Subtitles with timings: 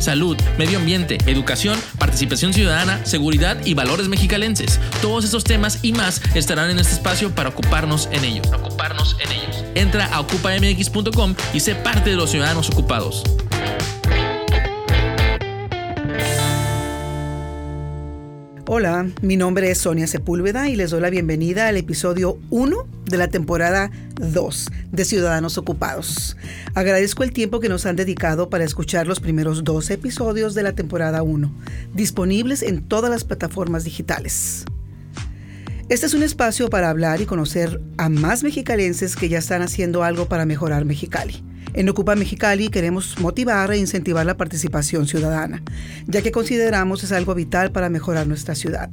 [0.00, 4.80] Salud, medio ambiente, educación, participación ciudadana, seguridad y valores mexicalenses.
[5.02, 8.46] Todos estos temas y más estarán en este espacio para ocuparnos en ellos.
[8.46, 9.64] Ocuparnos en ellos.
[9.74, 13.22] Entra a ocupamx.com y sé parte de los ciudadanos ocupados.
[18.72, 23.16] Hola, mi nombre es Sonia Sepúlveda y les doy la bienvenida al episodio 1 de
[23.16, 26.36] la temporada 2 de Ciudadanos Ocupados.
[26.74, 30.72] Agradezco el tiempo que nos han dedicado para escuchar los primeros dos episodios de la
[30.72, 31.52] temporada 1,
[31.94, 34.64] disponibles en todas las plataformas digitales.
[35.88, 40.04] Este es un espacio para hablar y conocer a más mexicalenses que ya están haciendo
[40.04, 41.42] algo para mejorar Mexicali.
[41.72, 45.62] En Ocupa Mexicali queremos motivar e incentivar la participación ciudadana,
[46.06, 48.90] ya que consideramos es algo vital para mejorar nuestra ciudad.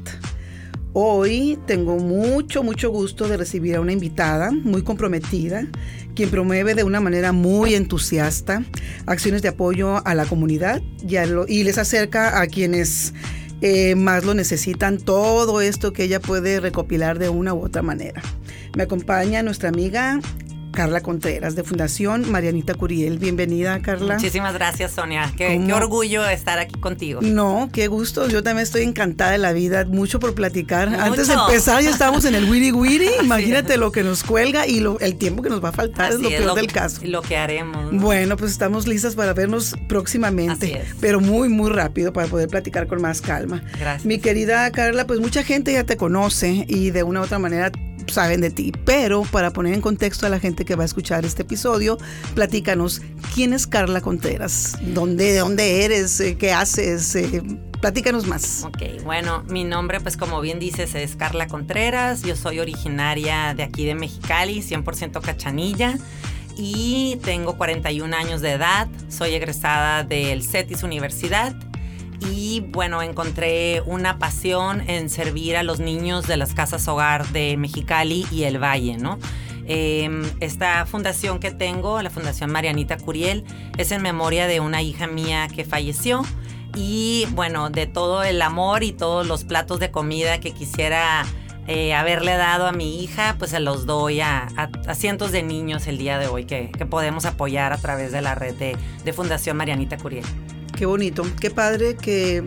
[0.93, 5.65] Hoy tengo mucho, mucho gusto de recibir a una invitada muy comprometida,
[6.15, 8.63] quien promueve de una manera muy entusiasta
[9.05, 10.81] acciones de apoyo a la comunidad
[11.47, 13.13] y, les acerca a quienes
[13.61, 18.21] eh, más lo necesitan todo esto que ella puede recopilar de una u otra manera.
[18.75, 20.19] Me acompaña nuestra amiga
[20.77, 23.17] Carla Contreras de Fundación Marianita Curiel.
[23.17, 24.13] Bienvenida, Carla.
[24.13, 25.33] Muchísimas gracias, Sonia.
[25.35, 27.19] Qué, orgullo estar aquí contigo.
[27.23, 28.27] No, qué gusto.
[28.27, 29.85] Yo también estoy encantada de la vida.
[29.85, 30.89] Mucho por platicar.
[30.89, 33.09] Antes de empezar, ya estamos en el Wiri Wiri.
[33.23, 36.29] Imagínate lo que nos cuelga y el tiempo que nos va a faltar es lo
[36.29, 37.01] peor del caso.
[37.03, 37.91] Lo que haremos.
[37.99, 43.01] Bueno, pues estamos listas para vernos próximamente, pero muy, muy rápido para poder platicar con
[43.01, 43.63] más calma.
[43.79, 44.05] Gracias.
[44.05, 47.71] Mi querida Carla, pues mucha gente ya te conoce y de una u otra manera
[48.11, 48.71] saben de ti.
[48.85, 51.97] Pero para poner en contexto a la gente que va a escuchar este episodio,
[52.35, 53.01] platícanos
[53.33, 57.15] quién es Carla Contreras, dónde, de dónde eres, eh, qué haces.
[57.15, 57.43] Eh,
[57.81, 58.63] platícanos más.
[58.65, 62.23] Ok, bueno, mi nombre, pues como bien dices, es Carla Contreras.
[62.23, 65.97] Yo soy originaria de aquí de Mexicali, 100% cachanilla
[66.57, 68.87] y tengo 41 años de edad.
[69.09, 71.55] Soy egresada del CETIS Universidad
[72.21, 77.57] y bueno, encontré una pasión en servir a los niños de las casas hogar de
[77.57, 79.19] Mexicali y el Valle, ¿no?
[79.67, 83.43] Em, esta fundación que tengo, la Fundación Marianita Curiel,
[83.77, 86.23] es en memoria de una hija mía que falleció
[86.75, 91.25] y bueno, de todo el amor y todos los platos de comida que quisiera
[91.67, 94.47] eh, haberle dado a mi hija, pues se los doy a,
[94.93, 98.55] cientos de niños el día de hoy que, podemos apoyar a través de la red
[98.55, 100.23] de, de Fundación Marianita Curiel.
[100.77, 102.43] Qué bonito, qué padre que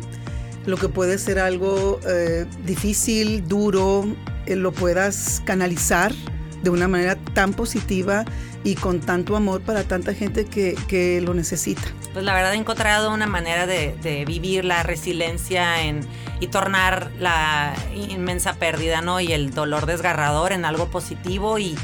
[0.65, 4.07] lo que puede ser algo eh, difícil, duro,
[4.47, 6.13] eh, lo puedas canalizar
[6.63, 8.25] de una manera tan positiva
[8.63, 11.83] y con tanto amor para tanta gente que, lo necesita.
[12.13, 16.07] Pues la verdad he encontrado una manera de, vivir la resiliencia en,
[16.39, 19.19] y tornar la inmensa pérdida ¿no?
[19.21, 21.75] y el dolor desgarrador en algo positivo y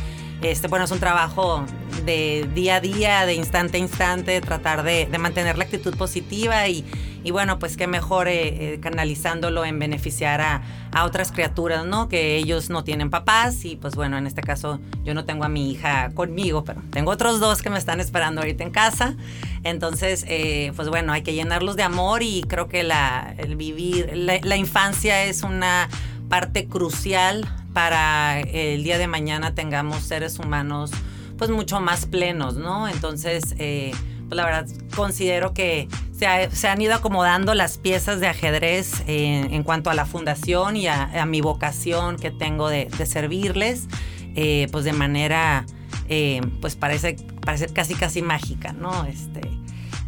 [0.43, 1.65] este, bueno, es un trabajo
[2.05, 6.85] de día a día, de instante a instante, tratar de, mantener la actitud positiva y,
[7.31, 10.63] bueno, pues qué mejor eh, eh, canalizándolo en beneficiar a,
[11.05, 12.09] otras criaturas, ¿no?
[12.09, 15.49] Que ellos no tienen papás y pues bueno, en este caso yo no tengo a
[15.51, 19.15] mi hija conmigo, pero tengo otros dos que me están esperando ahorita en casa.
[19.63, 24.57] Entonces, eh, pues bueno, hay que llenarlos de amor y creo que la, vivir, la
[24.57, 25.91] infancia es una
[26.31, 27.47] parte crucial
[27.77, 30.93] para el día de mañana tengamos seres humanos
[31.37, 32.89] pues mucho más plenos, ¿no?
[32.89, 33.93] Entonces, eh,
[34.31, 36.27] pues la verdad considero que se,
[36.69, 41.43] han ido acomodando las piezas de ajedrez en, cuanto a la fundación y a, mi
[41.43, 43.89] vocación que tengo de, servirles,
[44.37, 45.67] eh, pues de manera,
[46.09, 49.05] eh, pues parece, parece casi casi mágica, ¿no?
[49.05, 49.43] Este,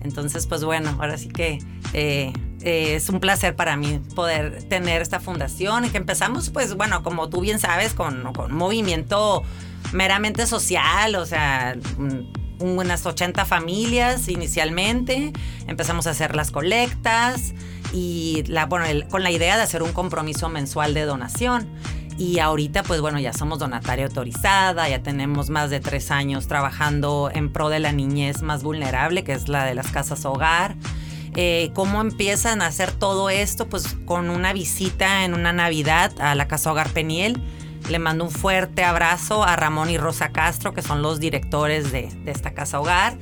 [0.01, 1.59] entonces, pues bueno, ahora sí que
[2.69, 7.03] eh, es un placer para mí poder tener esta fundación y que empezamos, pues bueno,
[7.03, 9.43] como tú bien sabes, con, un movimiento
[9.93, 11.77] meramente social, o sea,
[12.59, 15.33] unas 80 familias inicialmente,
[15.67, 17.55] empezamos a hacer las colectas
[17.93, 21.67] y la, bueno, con la idea de hacer un compromiso mensual de donación.
[22.19, 27.31] Y ahorita, pues bueno, ya somos donataria autorizada, ya tenemos más de tres años trabajando
[27.33, 30.75] en pro de la niñez más vulnerable, que es la de las casas hogar.
[31.37, 33.69] Eh, ¿Cómo empiezan a hacer todo esto?
[33.69, 37.41] Pues con una visita en una Navidad a la Casa Hogar Peniel.
[37.89, 42.11] Le mando un fuerte abrazo a Ramón y Rosa Castro, que son los directores de,
[42.27, 43.17] esta Casa Hogar.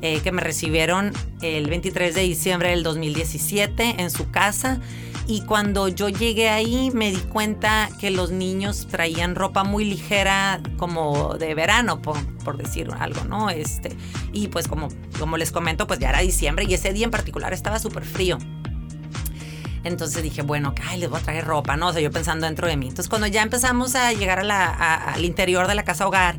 [0.00, 1.12] eh, que me recibieron
[1.42, 4.80] el 23 de diciembre del 2017 en su casa.
[5.30, 10.58] Y cuando yo llegué ahí me di cuenta que los niños traían ropa muy ligera
[10.78, 13.50] como de verano, por, por decir algo, ¿no?
[13.50, 13.94] Este,
[14.32, 14.88] y pues como,
[15.18, 18.38] como les comento, pues ya era diciembre y ese día en particular estaba súper frío.
[19.84, 21.88] Entonces dije, bueno, ay, les voy a traer ropa, ¿no?
[21.88, 22.88] O sea, yo pensando dentro de mí.
[22.88, 26.38] Entonces cuando ya empezamos a llegar al interior de la casa hogar,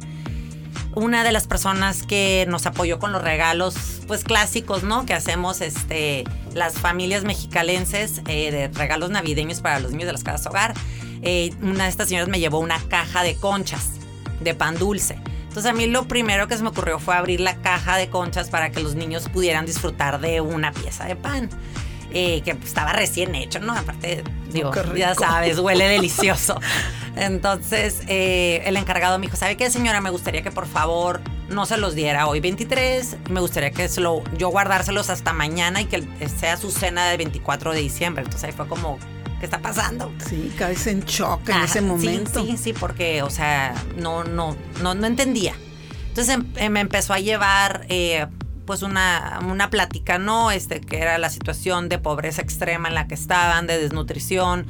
[0.96, 3.76] una de las personas que nos apoyó con los regalos,
[4.08, 5.06] pues clásicos, ¿no?
[5.06, 10.24] Que hacemos este, las familias mexicalenses eh, de regalos navideños para los niños de las
[10.24, 10.74] casas hogar.
[11.22, 13.92] Eh, una de estas señoras me llevó una caja de conchas
[14.40, 15.20] de pan dulce.
[15.48, 18.50] Entonces a mí lo primero que se me ocurrió fue abrir la caja de conchas
[18.50, 21.50] para que los niños pudieran disfrutar de una pieza de pan.
[22.12, 23.74] Eh, que estaba recién hecho, ¿no?
[23.74, 26.60] Aparte, digo, ya sabes, huele delicioso.
[27.16, 30.02] Entonces, eh, el encargado me dijo, ¿sabe qué, señora?
[30.02, 33.18] Me gustaría que por favor no se los diera hoy 23.
[33.30, 37.18] Me gustaría que se lo, yo guardárselos hasta mañana y que sea su cena del
[37.18, 38.24] 24 de diciembre.
[38.24, 38.98] Entonces ahí fue como,
[39.40, 40.12] ¿qué está pasando?
[40.28, 42.44] Sí, cabeza en shock en ese momento.
[42.44, 45.54] Sí, sí, porque, o sea, no, no, no, no entendía.
[46.08, 48.26] Entonces em, me empezó a llevar eh,
[48.70, 50.52] pues una, una plática, ¿no?
[50.52, 54.68] Este, que era la situación de pobreza extrema en la que estaban, de desnutrición.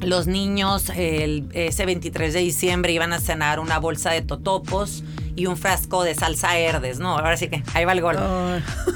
[0.00, 5.04] Los niños el, ese 23 de diciembre iban a cenar una bolsa de totopos
[5.34, 7.18] y un frasco de salsa herdes, ¿no?
[7.18, 8.16] Ahora sí que ahí va el gol.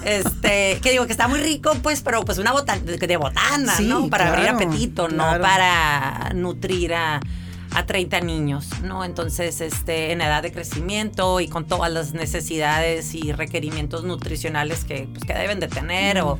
[0.02, 4.08] Este, que digo que está muy rico, pues, pero pues una botana, de botana, ¿no?
[4.08, 7.20] Para abrir apetito, no para nutrir a,
[7.75, 9.05] a 30 niños, ¿no?
[9.05, 15.09] Entonces, este, en edad de crecimiento y con todas las necesidades y requerimientos nutricionales que,
[15.13, 16.39] pues, que deben de tener o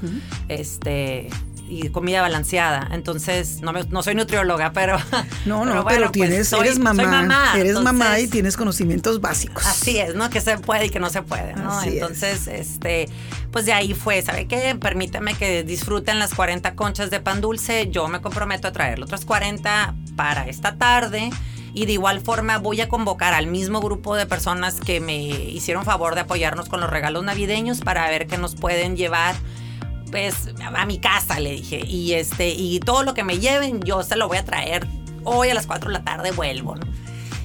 [0.49, 1.31] este
[1.71, 2.89] y comida balanceada.
[2.93, 4.99] Entonces, no, no soy nutrióloga, pero.
[5.47, 7.55] No, no, pero, pues, tienes, eres mamá.
[7.57, 9.65] Eres mamá y tienes conocimientos básicos.
[9.65, 10.29] Así es, ¿no?
[10.29, 11.83] Que se puede y que no se puede, ¿no?
[11.83, 13.09] entonces, este,
[13.51, 14.77] pues de ahí fue, ¿sabe qué?
[14.81, 17.89] Permíteme que disfruten las 40 conchas de pan dulce.
[17.91, 21.31] Yo me comprometo a traer otras 40 para esta tarde.
[21.73, 25.87] Y de igual forma voy a convocar al mismo grupo de personas que me hicieron
[25.87, 29.35] favor de apoyarnos con los regalos navideños para ver qué nos pueden llevar
[30.11, 31.81] pues a mi casa, le dije.
[31.87, 34.87] Y este, y todo lo que me lleven, yo se lo voy a traer.
[35.25, 36.75] Hoy a las 4 de la tarde vuelvo.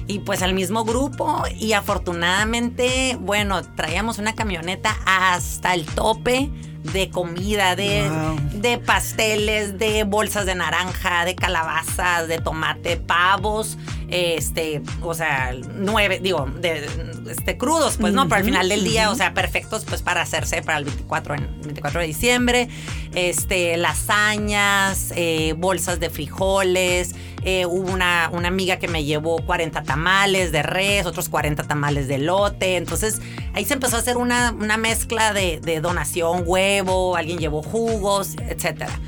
[0.06, 1.44] Y pues al mismo grupo.
[1.58, 6.50] Y afortunadamente, bueno, traíamos una camioneta hasta el tope
[6.92, 8.08] de comida, de,
[8.54, 13.76] de pasteles, de bolsas de naranja, de calabazas, de tomate, pavos
[14.08, 16.86] este, o sea, nueve, digo, de,
[17.28, 18.24] este, crudos, pues, ¿no?
[18.28, 21.60] Pero al final del día, o sea, perfectos, pues, para hacerse para el 24, en,
[21.62, 22.68] 24 de diciembre,
[23.14, 27.14] este, lasañas, eh, bolsas de frijoles,
[27.48, 32.08] eh, hubo una, una amiga que me llevó 40 tamales de res, otros 40 tamales
[32.08, 33.20] de lote, entonces
[33.54, 38.34] ahí se empezó a hacer una, una mezcla de, de donación, huevo, alguien llevó jugos,
[38.48, 38.98] etcétera.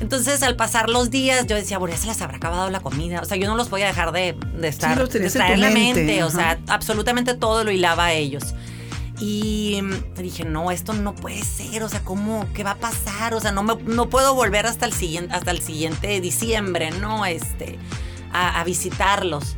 [0.00, 3.20] Entonces, al pasar los días, yo decía, bueno, ya se les habrá acabado la comida.
[3.20, 5.70] O sea, yo no los voy a dejar de, de estar, sí, de traer la
[5.70, 6.22] mente.
[6.22, 8.54] O sea, absolutamente todo lo hilaba a ellos.
[9.20, 9.80] Y
[10.16, 12.46] dije, no, esto no puede ser, o sea, ¿cómo?
[12.54, 13.34] ¿Qué va a pasar?
[13.34, 17.26] O sea, no, me, no puedo volver hasta el siguiente, hasta el siguiente diciembre, ¿no?
[17.26, 17.78] Este,
[18.32, 19.56] a, visitarlos.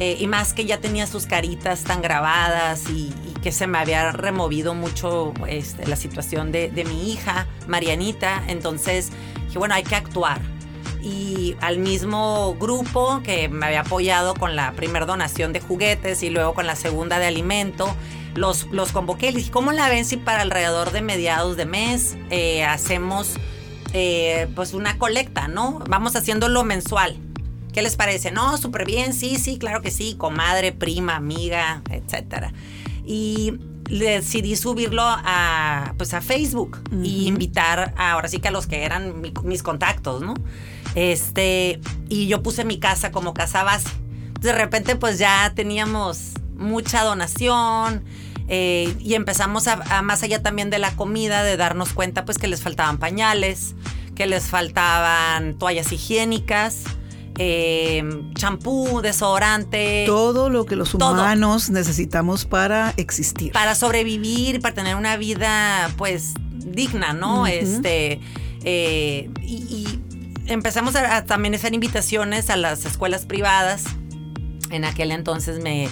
[0.00, 3.12] Eh, y más que ya tenía sus caritas tan grabadas y,
[3.44, 8.42] que se me había removido mucho este, la situación de, de mi hija, Marianita.
[8.48, 9.12] Entonces
[9.58, 10.40] bueno, hay que actuar.
[11.02, 16.30] Y al mismo grupo que me había apoyado con la primera donación de juguetes y
[16.30, 17.94] luego con la segunda de alimento,
[18.34, 19.26] los, los convoqué.
[19.26, 23.34] Les dije, ¿cómo la ven si para alrededor de mediados de mes eh, hacemos
[23.92, 25.80] eh, pues una colecta, ¿no?
[25.88, 27.16] Vamos haciéndolo mensual.
[27.72, 28.30] ¿Qué les parece?
[28.30, 32.52] No, súper bien, sí, sí, claro que sí, comadre, prima, amiga, etcétera.
[33.04, 33.54] Y
[33.90, 39.22] decidí subirlo a, pues a Facebook y invitar ahora sí que a los que eran
[39.42, 40.34] mis contactos, ¿no?
[40.94, 43.88] Este, y yo puse mi casa como casa base.
[44.40, 48.04] De repente pues ya teníamos mucha donación
[48.48, 52.48] eh, y empezamos a, más allá también de la comida, de darnos cuenta pues que
[52.48, 53.74] les faltaban pañales,
[54.14, 56.84] que les faltaban toallas higiénicas
[57.38, 60.04] eh, champú, desodorante.
[60.06, 63.52] Todo lo que los humanos necesitamos para existir.
[63.52, 67.46] Para sobrevivir, para tener una vida, pues, digna, ¿no?
[67.46, 68.20] Este.
[68.64, 70.00] Eh, y,
[70.46, 73.84] empezamos a, también hacer invitaciones a las escuelas privadas.
[74.70, 75.88] En aquel entonces me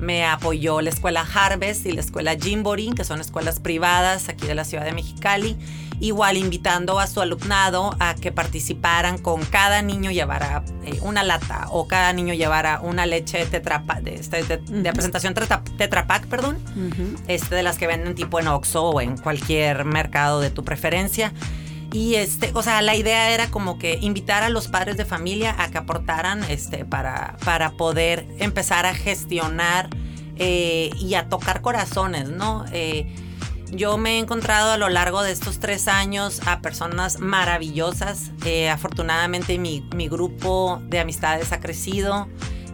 [0.00, 4.54] me apoyó la escuela Harvest y la escuela Jimbory, que son escuelas privadas aquí de
[4.54, 5.56] la ciudad de Mexicali.
[6.00, 11.66] Igual invitando a su alumnado a que participaran con cada niño llevara eh, una lata
[11.70, 16.56] o cada niño llevara una leche tetrapa, de, este, de, presentación tetra, perdón,
[17.28, 21.34] este, de las que venden tipo en Oxxo o en cualquier mercado de tu preferencia.
[21.92, 25.56] Y este, o sea, la idea era como que invitar a los padres de familia
[25.58, 29.90] a que aportaran este, para, para poder empezar a gestionar
[30.36, 32.64] eh, y a tocar corazones, ¿no?
[32.72, 33.12] Eh,
[33.72, 38.30] yo me he encontrado a lo largo de estos tres años a personas maravillosas.
[38.44, 42.28] Eh, afortunadamente mi, mi, grupo de amistades ha crecido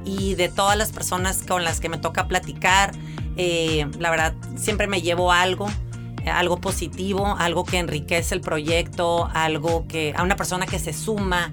[0.04, 2.92] y de todas las personas con las que me toca platicar,
[3.36, 5.68] la verdad siempre me llevo algo
[6.30, 11.52] algo positivo, algo que enriquece el proyecto, algo que a una persona que se suma.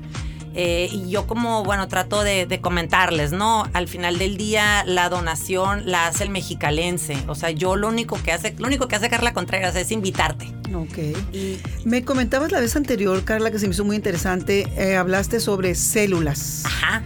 [0.55, 3.67] Eh, y yo como, bueno, trato de, comentarles, ¿no?
[3.73, 7.17] Al final del día la donación la hace el mexicalense.
[7.27, 10.53] O sea, yo lo único que hace, lo único que hace Carla Contreras es invitarte.
[10.75, 10.97] Ok.
[11.33, 15.39] Y, me comentabas la vez anterior, Carla, que se me hizo muy interesante, eh, hablaste
[15.39, 16.63] sobre células.
[16.65, 17.03] Ajá.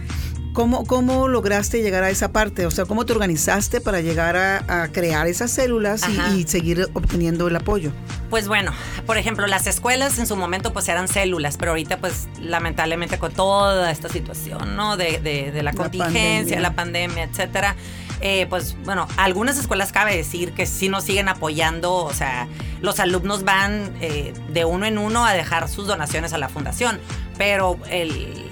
[0.58, 2.66] ¿Cómo, lograste llegar a esa parte?
[2.66, 6.02] O sea, ¿cómo te organizaste para llegar a, crear esas células
[6.34, 7.92] y, seguir obteniendo el apoyo?
[8.28, 8.72] Pues bueno,
[9.06, 13.30] por ejemplo, las escuelas en su momento pues eran células, pero ahorita pues lamentablemente con
[13.30, 14.96] toda esta situación, ¿no?
[14.96, 17.76] De, la, contingencia, la pandemia, etcétera.
[18.20, 22.48] Eh, pues bueno, algunas escuelas cabe decir que sí nos siguen apoyando, o sea,
[22.80, 26.98] los alumnos van eh, de uno en uno a dejar sus donaciones a la fundación,
[27.36, 28.47] pero el,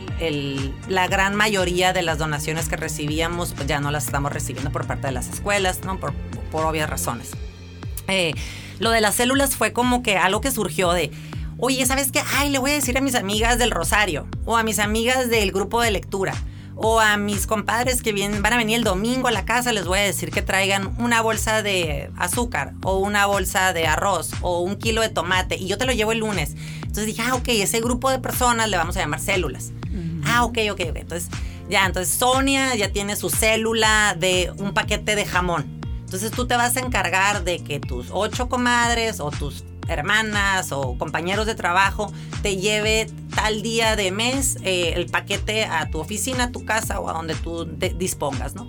[0.88, 4.86] la gran mayoría de las donaciones que recibíamos pues ya no las estamos recibiendo por
[4.86, 5.98] parte de las escuelas, ¿no?
[5.98, 6.14] Por,
[6.52, 7.32] obvias razones.
[8.08, 8.32] Eh,
[8.78, 11.10] lo de las células fue como que algo que surgió de,
[11.58, 12.22] oye, ¿sabes qué?
[12.36, 15.52] Ay, le voy a decir a mis amigas del Rosario o a mis amigas del
[15.52, 16.34] grupo de lectura
[16.76, 19.86] o a mis compadres que vienen, van a venir el domingo a la casa, les
[19.86, 24.60] voy a decir que traigan una bolsa de azúcar o una bolsa de arroz o
[24.60, 26.54] un kilo de tomate y yo te lo llevo el lunes.
[26.76, 29.72] Entonces dije, ah, ok, ese grupo de personas le vamos a llamar células.
[30.24, 30.96] Ah, ok, ok, ok.
[30.96, 31.30] Entonces,
[31.70, 35.80] ya, entonces Sonia ya tiene su célula de un paquete de jamón.
[36.00, 40.96] Entonces tú te vas a encargar de que tus ocho comadres o tus hermanas o
[40.98, 42.12] compañeros de trabajo
[42.42, 47.00] te lleve tal día de mes eh, el paquete a tu oficina, a tu casa
[47.00, 48.68] o a donde tú dispongas, ¿no?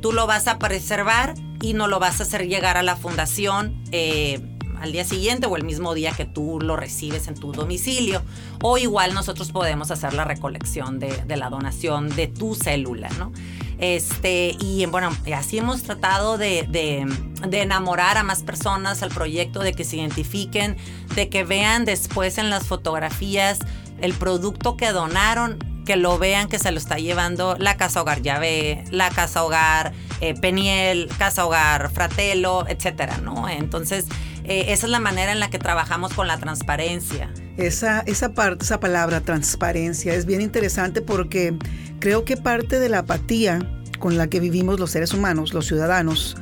[0.00, 3.82] Tú lo vas a preservar y no lo vas a hacer llegar a la fundación.
[3.90, 4.40] Eh,
[4.80, 8.22] al día siguiente o el mismo día que tú lo recibes en tu domicilio.
[8.62, 13.32] O igual nosotros podemos hacer la recolección de, la donación de tu célula, ¿no?
[13.78, 17.06] Este, y bueno, así hemos tratado de,
[17.52, 20.76] enamorar a más personas al proyecto, de que se identifiquen,
[21.14, 23.58] de que vean después en las fotografías
[24.00, 28.22] el producto que donaron, que lo vean que se lo está llevando la Casa Hogar
[28.22, 33.48] Llave, la Casa Hogar eh, Peniel, Casa Hogar Fratello, etcétera, ¿no?
[33.48, 34.06] Entonces,
[34.44, 37.32] eh, esa es la manera en la que trabajamos con la transparencia.
[37.56, 41.56] Esa, esa parte, esa palabra transparencia es bien interesante porque
[41.98, 43.58] creo que parte de la apatía
[43.98, 46.36] con la que vivimos los seres humanos, los ciudadanos,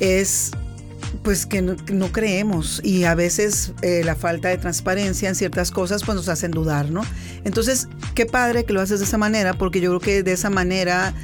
[0.00, 0.52] es
[1.22, 6.02] pues que no, creemos y a veces eh, la falta de transparencia en ciertas cosas
[6.04, 7.02] pues nos hacen dudar, ¿no?
[7.44, 10.50] Entonces, qué padre que lo haces de esa manera porque yo creo que de esa
[10.50, 11.14] manera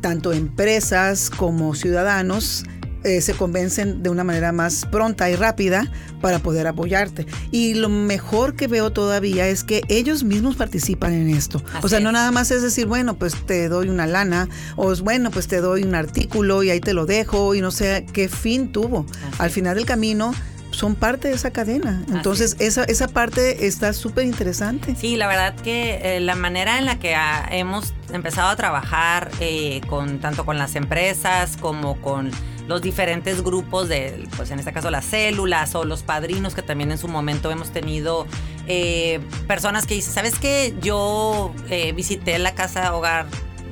[0.00, 2.64] tanto empresas como ciudadanos
[3.06, 5.88] eh, se convencen de una manera más pronta y rápida
[6.20, 7.24] para poder apoyarte.
[7.52, 11.62] Y lo mejor que veo todavía es que ellos mismos participan en esto.
[11.82, 15.02] o sea, no nada más es decir, bueno, pues te doy una lana, o es
[15.02, 18.28] bueno, pues te doy un artículo y ahí te lo dejo, y no sé qué
[18.28, 19.06] fin tuvo.
[19.38, 20.34] Al final del camino,
[20.72, 22.04] son parte de esa cadena.
[22.12, 24.96] Entonces, esa, esa parte está súper interesante.
[24.98, 27.14] Sí, la verdad que eh, la manera en la que
[27.50, 32.30] hemos empezado a trabajar eh, con tanto con las empresas como con
[32.68, 36.90] los diferentes grupos de, pues en este caso las células o los padrinos que también
[36.90, 38.26] en su momento hemos tenido
[38.66, 40.74] eh, personas que dicen, ¿sabes qué?
[40.80, 43.26] Yo eh, visité la casa hogar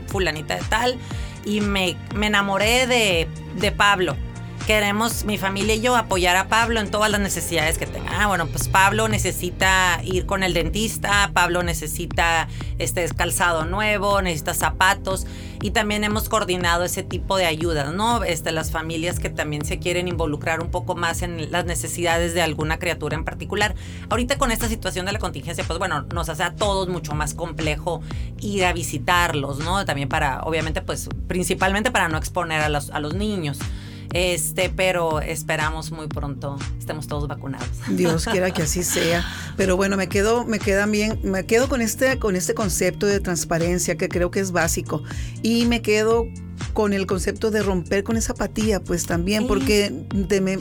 [0.06, 0.96] fulanita de tal
[1.44, 4.16] y me, me enamoré de, de Pablo
[4.66, 8.22] queremos mi familia y yo apoyar a Pablo en todas las necesidades que tenga.
[8.22, 14.54] Ah, bueno, pues Pablo necesita ir con el dentista, Pablo necesita este calzado nuevo, necesita
[14.54, 15.26] zapatos
[15.60, 18.24] y también hemos coordinado ese tipo de ayudas, ¿no?
[18.24, 22.40] Este, las familias que también se quieren involucrar un poco más en las necesidades de
[22.40, 23.74] alguna criatura en particular.
[24.08, 27.34] Ahorita con esta situación de la contingencia, pues bueno, nos hace a todos mucho más
[27.34, 28.00] complejo
[28.40, 29.84] ir a visitarlos, ¿no?
[29.84, 33.58] También para, obviamente, pues principalmente para no exponer a los, a los niños.
[34.14, 37.68] Este, pero esperamos muy pronto estemos todos vacunados.
[37.90, 39.26] Dios quiera que así sea.
[39.56, 43.18] Pero bueno, me quedo, me quedan bien, me quedo con este, con este concepto de
[43.18, 45.02] transparencia que creo que es básico.
[45.42, 46.28] Y me quedo
[46.72, 49.92] con el concepto de romper con esa apatía, pues también, porque,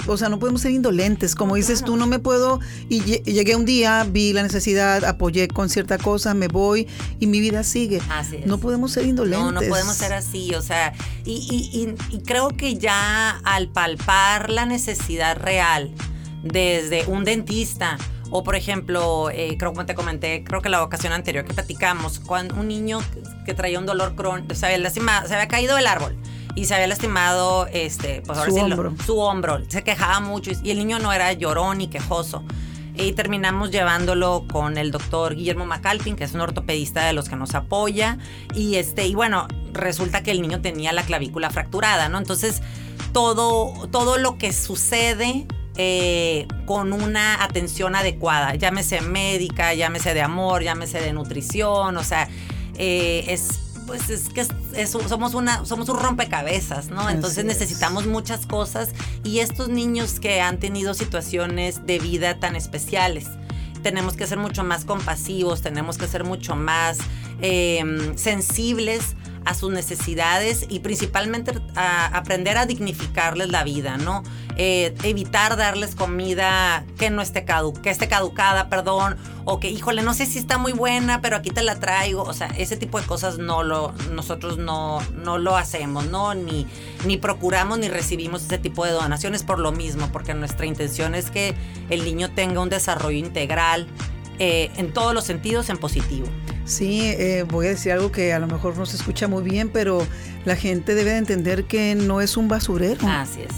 [0.08, 1.36] o sea, no podemos ser indolentes.
[1.36, 2.60] Como dices tú, no me puedo,
[2.90, 6.88] y llegué un día, vi la necesidad, apoyé con cierta cosa, me voy
[7.20, 8.02] y mi vida sigue.
[8.10, 8.46] Así es.
[8.46, 9.44] No podemos ser indolentes.
[9.44, 10.94] No, no podemos ser así, o sea,
[11.26, 15.92] y, y creo que ya al palpar la necesidad real,
[16.44, 17.98] desde un dentista,
[18.36, 22.18] o por ejemplo, eh, creo que te comenté, creo que la ocasión anterior que platicamos,
[22.18, 23.00] cuando un niño
[23.46, 26.18] que traía un dolor crónico, se había se había caído del árbol
[26.56, 28.96] y se había lastimado este, pues su, hombro.
[29.06, 29.60] su hombro.
[29.68, 32.44] Se quejaba mucho y el niño no era llorón ni quejoso.
[32.96, 37.36] Y terminamos llevándolo con el doctor Guillermo Macalpin, que es un ortopedista de los que
[37.36, 38.18] nos apoya.
[38.56, 42.18] Y este, y bueno, resulta que el niño tenía la clavícula fracturada, ¿no?
[42.18, 42.64] Entonces,
[43.12, 45.46] todo, todo lo que sucede
[45.78, 52.30] eh, con una atención adecuada, llámese médica, llámese de amor, llámese de nutrición, o sea,
[52.78, 54.46] eh, es pues es que
[54.88, 57.10] somos una somos un rompecabezas, ¿no?
[57.10, 58.90] Entonces necesitamos muchas cosas
[59.26, 63.28] y estos niños que han tenido situaciones de vida tan especiales
[63.84, 66.98] tenemos que ser mucho más compasivos, tenemos que ser mucho más
[67.42, 74.24] em, sensibles a sus necesidades y principalmente a aprender a dignificarles la vida, ¿no?
[74.56, 77.44] Eh, evitar darles comida que no esté,
[77.82, 81.50] que esté caducada, perdón, o que, híjole, no sé si está muy buena, pero aquí
[81.50, 82.22] te la traigo.
[82.24, 86.36] O sea, ese tipo de cosas no lo, nosotros no, no lo hacemos, ¿no?
[86.36, 86.68] Ni,
[87.06, 91.32] ni procuramos ni recibimos ese tipo de donaciones por lo mismo, porque nuestra intención es
[91.32, 91.56] que
[91.90, 93.88] el niño tenga un desarrollo integral
[94.40, 96.28] eh, en todos los sentidos en positivo.
[96.66, 99.70] Sí, eh, voy a decir algo que a lo mejor no se escucha muy bien,
[99.70, 100.06] pero
[100.46, 103.06] la gente debe de entender que no es un basurero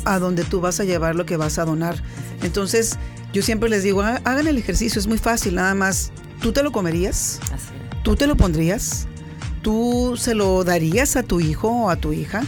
[0.05, 2.01] a donde tú vas a llevar lo que vas a donar.
[2.41, 2.97] Entonces,
[3.31, 6.11] yo siempre les digo, hagan el ejercicio, es muy fácil, nada más.
[6.41, 7.39] ¿Tú te lo comerías?
[8.03, 9.07] ¿Tú te lo pondrías?
[9.61, 12.43] ¿Tú se lo darías a tu hijo o a tu hija?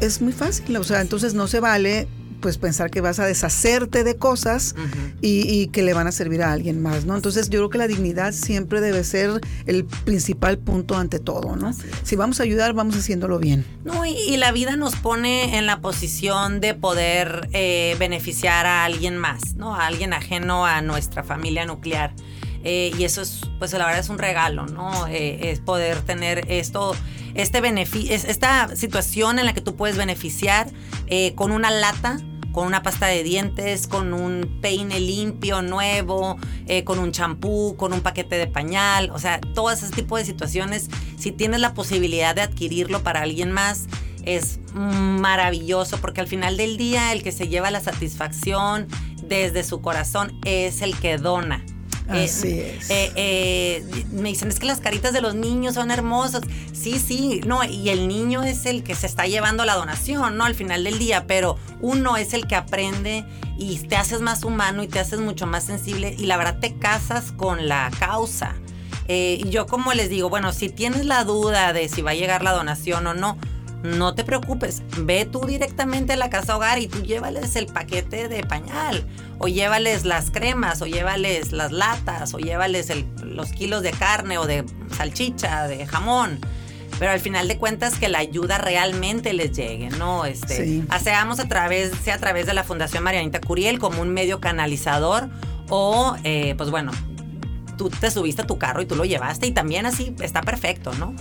[0.00, 2.08] Es muy fácil, o sea, entonces no se vale
[2.40, 4.74] pues pensar que vas a deshacerte de cosas
[5.20, 7.16] y, que le van a servir a alguien más, ¿no?
[7.16, 11.72] Entonces yo creo que la dignidad siempre debe ser el principal punto ante todo, ¿no?
[12.02, 13.64] Si vamos a ayudar, vamos haciéndolo bien.
[13.84, 19.16] No, y, la vida nos pone en la posición de poder eh, beneficiar a alguien
[19.16, 19.74] más, ¿no?
[19.74, 22.12] A alguien ajeno a nuestra familia nuclear.
[22.68, 25.06] Eh, y eso es, pues la verdad es un regalo, ¿no?
[25.06, 26.96] Eh, es poder tener esto,
[27.36, 27.60] este
[28.14, 30.70] esta situación en la que tú puedes beneficiar
[31.34, 32.18] con una lata
[32.56, 37.92] con una pasta de dientes, con un peine limpio, nuevo, eh, con un champú, con
[37.92, 42.34] un paquete de pañal, o sea, todo ese tipo de situaciones, si tienes la posibilidad
[42.34, 43.88] de adquirirlo para alguien más,
[44.24, 48.88] es maravilloso porque al final del día el que se lleva la satisfacción
[49.22, 51.62] desde su corazón es el que dona.
[52.08, 52.90] Eh, Así es.
[52.90, 56.42] Eh, eh, me dicen, es que las caritas de los niños son hermosas.
[56.72, 60.44] Sí, sí, no, y el niño es el que se está llevando la donación, ¿no?
[60.44, 63.24] Al final del día, pero uno es el que aprende
[63.58, 66.76] y te haces más humano y te haces mucho más sensible y la verdad te
[66.76, 68.54] casas con la causa.
[69.08, 72.42] y yo como les digo, bueno, si tienes la duda de si va a llegar
[72.42, 73.38] la donación o no,
[73.82, 78.28] no te preocupes, ve tú directamente a la casa hogar y tú llévales el paquete
[78.28, 79.06] de pañal,
[79.38, 84.46] o llévales las cremas, o llévales las latas, o llévales los kilos de carne o
[84.46, 84.64] de
[84.96, 86.40] salchicha, de jamón.
[86.98, 90.24] Pero al final de cuentas que la ayuda realmente les llegue, ¿no?
[90.24, 90.84] Este, sí.
[90.88, 95.28] Hacemos a través, sea a través de la Fundación Marianita Curiel como un medio canalizador
[95.68, 96.92] o, eh, pues bueno,
[97.76, 100.92] tú te subiste a tu carro y tú lo llevaste y también así está perfecto,
[100.94, 101.14] ¿no?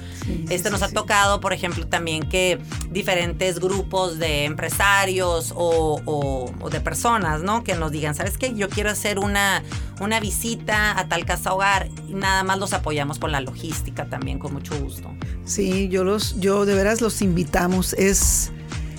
[0.50, 2.60] este nos ha tocado, por ejemplo, también que
[2.92, 7.64] diferentes grupos de empresarios o, de personas, ¿no?
[7.64, 8.54] Que nos digan, ¿sabes qué?
[8.54, 9.64] Yo quiero hacer una,
[10.00, 14.40] una visita a tal casa hogar y nada más los apoyamos con la logística también,
[14.40, 15.14] con mucho gusto.
[15.46, 17.94] Sí, yo los, yo de veras los invitamos.
[17.94, 18.52] Es,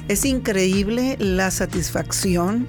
[0.09, 2.67] es increíble la satisfacción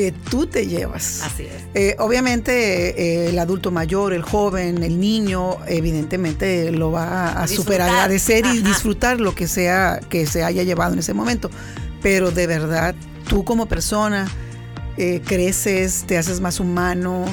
[0.00, 1.20] que tú te llevas.
[1.22, 1.52] Así es.
[1.74, 7.82] Eh, obviamente eh, el adulto mayor, el joven, el niño, evidentemente lo va a super
[7.82, 11.50] agradecer y disfrutar lo que sea que se haya llevado en ese momento.
[12.02, 12.94] Pero de verdad,
[13.28, 14.26] tú como persona
[14.96, 17.26] eh, creces, te haces más humano.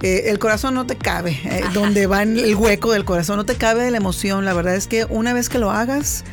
[0.00, 1.38] el corazón no te cabe,
[1.74, 4.46] donde va el hueco del corazón, no te cabe de la emoción.
[4.46, 6.24] La verdad es que una vez que lo hagas,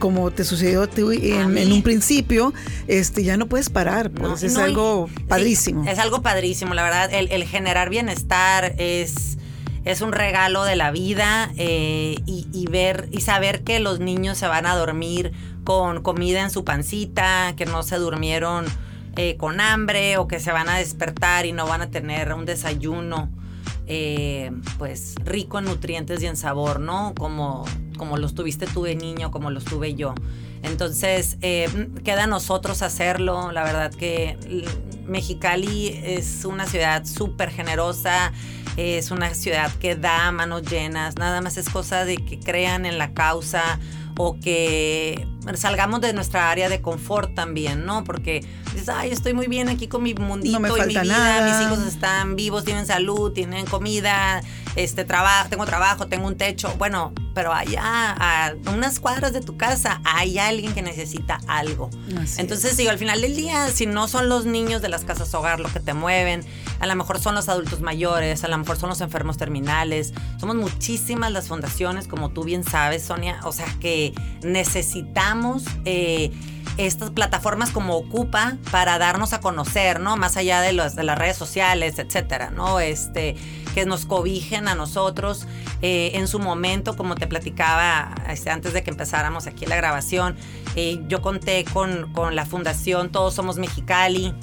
[0.00, 2.52] como te sucedió a ti en, un principio,
[2.88, 5.88] este, ya no puedes parar, pues es algo padrísimo.
[5.88, 9.36] es algo padrísimo, la verdad, el, generar bienestar es
[9.82, 14.46] es un regalo de la vida eh, y, ver y saber que los niños se
[14.46, 15.32] van a dormir
[15.64, 18.66] con comida en su pancita, que no se durmieron
[19.16, 22.44] eh, con hambre o que se van a despertar y no van a tener un
[22.44, 23.30] desayuno
[23.86, 27.14] eh, pues rico en nutrientes y en sabor, ¿no?
[27.18, 27.64] Como
[28.00, 30.14] como los tuviste tú de niño, como los tuve yo.
[30.62, 31.68] Entonces, eh,
[32.02, 33.52] queda a nosotros hacerlo.
[33.52, 34.38] La verdad que
[35.06, 38.32] Mexicali es una ciudad súper generosa,
[38.78, 42.96] es una ciudad que da manos llenas, nada más es cosa de que crean en
[42.96, 43.78] la causa
[44.16, 48.04] o que salgamos de nuestra área de confort también, ¿no?
[48.04, 51.04] Porque dices, ay, estoy muy bien aquí con mi mundito no me y mi vida,
[51.04, 51.46] nada.
[51.46, 54.42] mis hijos están vivos, tienen salud, tienen comida,
[54.76, 56.74] este trabajo, tengo trabajo, tengo un techo.
[56.78, 61.90] Bueno, pero allá, a unas cuadras de tu casa, hay alguien que necesita algo.
[62.38, 65.60] Entonces, digo, al final del día, si no son los niños de las casas hogar
[65.60, 66.44] lo que te mueven,
[66.80, 70.12] a lo mejor son los adultos mayores, a lo mejor son los enfermos terminales.
[70.38, 75.64] Somos muchísimas las fundaciones, como tú bien sabes, Sonia, o sea, que necesitamos...
[75.84, 76.30] Eh,
[76.86, 80.16] estas plataformas como Ocupa para darnos a conocer, ¿no?
[80.16, 82.80] Más allá de, los, de las redes sociales, etcétera, ¿no?
[82.80, 83.36] Este,
[83.74, 85.46] que nos cobijen a nosotros.
[85.82, 90.36] Eh, en su momento, como te platicaba este, antes de que empezáramos aquí la grabación,
[90.74, 94.34] eh, yo conté con, con la fundación Todos Somos Mexicali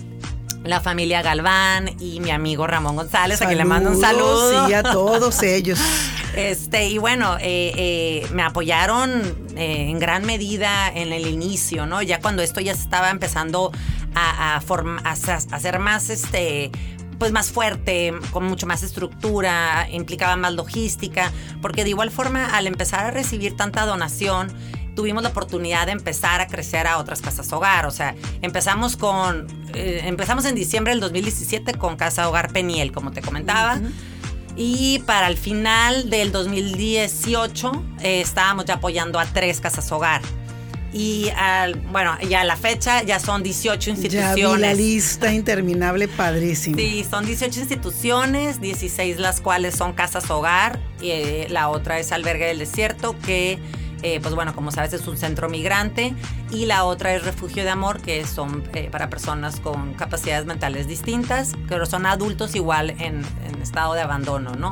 [0.63, 4.67] la familia Galván y mi amigo Ramón González, a quien le mando un saludo.
[4.67, 5.79] Sí, a todos ellos.
[6.37, 9.09] Este, y bueno, eh, eh, me apoyaron
[9.55, 12.03] eh, en gran medida en el inicio, ¿no?
[12.03, 13.71] Ya cuando esto ya estaba empezando
[14.13, 14.61] a, a,
[15.03, 16.69] a, ser más, este,
[17.17, 22.67] pues más fuerte, con mucho más estructura, implicaba más logística, porque de igual forma al
[22.67, 24.53] empezar a recibir tanta donación,
[24.95, 27.87] tuvimos la oportunidad de empezar a crecer a otras casas hogar.
[27.87, 33.23] O sea, empezamos con, empezamos en diciembre del 2017 con Casa Hogar Peniel, como te
[33.23, 33.79] comentaba.
[34.57, 40.21] Y para el final del 2018 eh, estábamos ya apoyando a tres casas hogar.
[40.91, 44.35] Y al, bueno, ya a la fecha ya son 18 instituciones.
[44.35, 46.77] Ya vi la lista interminable, padrísimo.
[46.77, 50.79] Sí, son 18 instituciones, 16 las cuales son casas hogar.
[50.99, 53.59] Y, eh, la otra es Albergue del Desierto, que
[54.03, 56.13] eh, pues bueno, como sabes, es un centro migrante
[56.51, 60.87] y la otra es Refugio de Amor, que son eh, para personas con capacidades mentales
[60.87, 63.25] distintas, pero son adultos igual en,
[63.61, 64.71] estado de abandono, ¿no?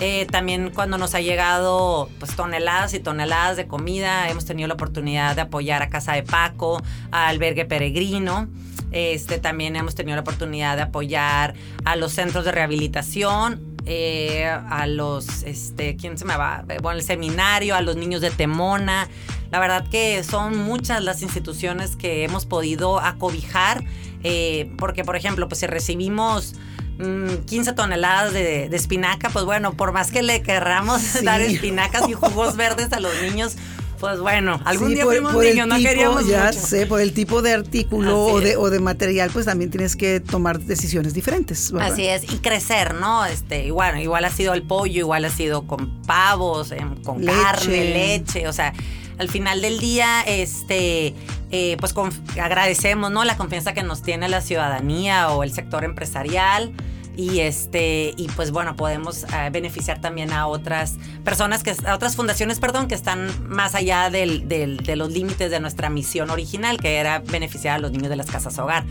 [0.00, 4.74] Eh, también cuando nos ha llegado pues toneladas y toneladas de comida, hemos tenido la
[4.74, 6.82] oportunidad de apoyar a Casa de Paco,
[7.12, 8.48] a Albergue Peregrino.
[8.90, 11.54] Este, también hemos tenido la oportunidad de apoyar
[11.84, 16.64] a los centros de rehabilitación, eh, a los, este, ¿quién se me va?
[16.82, 19.08] Bueno, el seminario, a los niños de Temona.
[19.50, 23.84] La verdad que son muchas las instituciones que hemos podido acobijar,
[24.22, 26.54] eh, porque por ejemplo, pues si recibimos
[26.98, 32.12] 15 mm, toneladas de, espinaca, pues bueno, por más que le querramos dar espinacas y
[32.12, 33.56] jugos verdes a los niños,
[34.02, 37.52] pues bueno, algún día por, fuimos niños, no queríamos Ya sé, por el tipo de
[37.52, 41.72] artículo o de, o de, material, pues también tienes que tomar decisiones diferentes.
[41.78, 43.24] Así es, y crecer, ¿no?
[43.24, 47.92] Este, igual, igual ha sido el pollo, igual ha sido con pavos, em, con carne,
[47.94, 48.72] leche, o sea,
[49.18, 51.14] al final del día, este,
[51.52, 51.94] eh, pues
[52.42, 53.22] agradecemos, ¿no?
[53.22, 56.72] La confianza que nos tiene la ciudadanía o el sector empresarial
[57.16, 62.16] y este y pues bueno podemos eh, beneficiar también a otras personas que a otras
[62.16, 66.78] fundaciones perdón que están más allá del, del, de los límites de nuestra misión original
[66.78, 68.84] que era beneficiar a los niños de las casas hogar.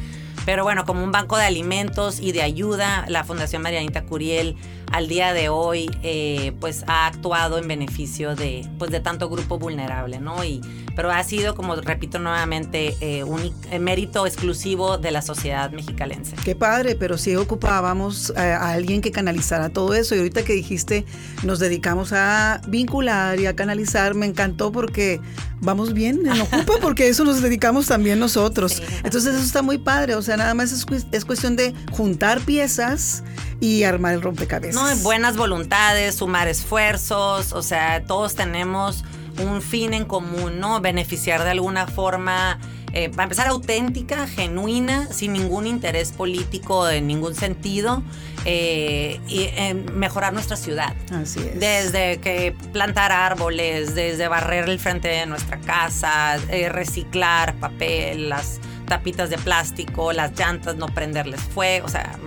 [0.46, 4.56] Pero bueno como un banco de alimentos y de ayuda la Fundación Marianita Curiel
[4.92, 9.58] al día de hoy eh, pues ha actuado en beneficio de pues de tanto grupo
[9.58, 10.62] vulnerable no y
[10.96, 16.36] pero ha sido como repito nuevamente eh, un eh, mérito exclusivo de la sociedad mexicalense.
[16.44, 20.16] Qué padre pero sí ocupábamos a, alguien que canalizara todo eso.
[20.16, 21.06] Y ahorita que dijiste
[21.44, 25.22] nos dedicamos a vincular y a canalizar me encantó porque
[25.62, 28.82] vamos bien en Ocupa porque eso nos dedicamos también nosotros.
[29.04, 30.16] Entonces eso está muy padre.
[30.16, 33.24] O sea nada más es, es cuestión de juntar piezas
[33.62, 34.76] y armar el rompecabezas.
[34.76, 39.04] No, buenas voluntades, sumar esfuerzos, o sea, todos tenemos
[39.44, 40.82] un fin en común, ¿no?
[40.82, 42.60] Beneficiar de alguna forma,
[42.94, 48.04] eh, para empezar, auténtica, genuina, sin ningún interés político en ningún sentido,
[48.46, 49.50] eh, y
[49.94, 50.94] mejorar nuestra ciudad.
[51.12, 51.60] Así es.
[51.60, 58.60] Desde que plantar árboles, desde barrer el frente de nuestra casa, eh, reciclar papel, las
[58.88, 62.18] tapitas de plástico, las llantas, no prenderles fuego, o sea,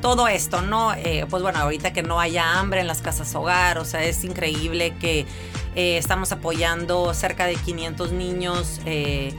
[0.00, 0.94] todo esto, ¿no?
[0.94, 4.24] Eh, pues bueno, ahorita que no haya hambre en las casas hogar, o sea, es
[4.24, 5.26] increíble que
[5.74, 8.80] eh, estamos apoyando cerca de 500 niños.
[8.84, 9.34] Eh,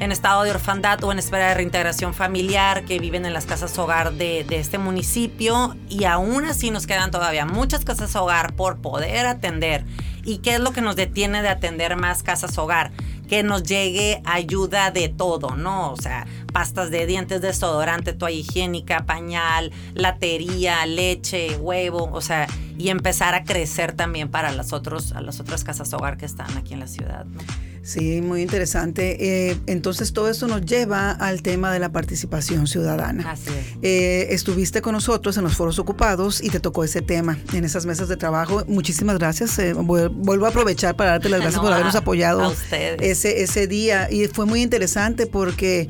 [0.00, 3.78] en estado de orfandad o en espera de reintegración familiar que viven en las casas
[3.78, 8.78] hogar de, de, este municipio y aún así nos quedan todavía muchas casas hogar por
[8.78, 9.84] poder atender.
[10.24, 12.90] ¿Y qué es lo que nos detiene de atender más casas hogar?
[13.32, 15.90] que nos llegue ayuda de todo, ¿no?
[15.90, 22.46] O sea, pastas de dientes, desodorante, toalla higiénica, pañal, latería, leche, huevo, o sea,
[22.78, 26.56] y empezar a crecer también para las, otros, a las otras casas hogar que están
[26.56, 27.24] aquí en la ciudad.
[27.24, 27.40] ¿no?
[27.82, 29.50] Sí, muy interesante.
[29.50, 33.32] Eh, entonces todo esto nos lleva al tema de la participación ciudadana.
[33.32, 33.66] Así es.
[33.82, 37.84] Eh, estuviste con nosotros en los foros ocupados y te tocó ese tema en esas
[37.84, 38.64] mesas de trabajo.
[38.68, 39.58] Muchísimas gracias.
[39.58, 44.08] Eh, vuelvo a aprovechar para darte las gracias No, por habernos apoyado ese, ese día.
[44.10, 45.88] Y fue muy interesante porque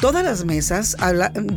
[0.00, 0.96] todas las mesas,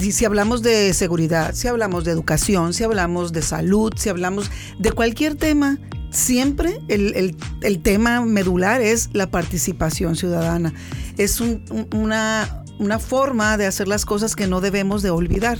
[0.09, 4.91] si hablamos de seguridad, si hablamos de educación, si hablamos de salud, si hablamos de
[4.91, 5.79] cualquier tema,
[6.11, 7.35] siempre el,
[7.83, 10.73] tema medular es la participación ciudadana.
[11.17, 15.57] Es un- un- una, una forma de hacer las cosas que no debemos de olvidar.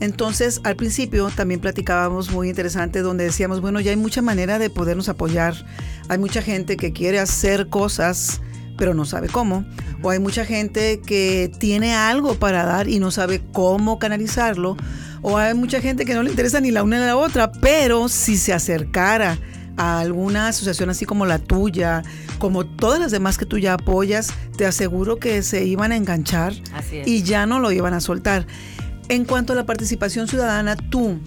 [0.00, 4.68] Entonces, al principio también platicábamos muy interesante donde decíamos, bueno, ya hay mucha manera de
[4.70, 5.54] podernos apoyar.
[6.08, 8.40] Hay mucha gente que quiere hacer cosas
[8.82, 9.64] pero no sabe cómo.
[10.02, 14.76] O hay mucha gente que tiene algo para dar y no sabe cómo canalizarlo.
[15.20, 18.08] O hay mucha gente que no le interesa ni la una ni la otra, pero
[18.08, 19.38] si se acercara
[19.76, 22.02] a alguna asociación así como la tuya,
[22.40, 26.52] como todas las demás que tú ya apoyas, te aseguro que se iban a enganchar
[27.06, 28.48] y ya no lo iban a soltar.
[29.08, 31.20] En cuanto a la participación ciudadana, tú,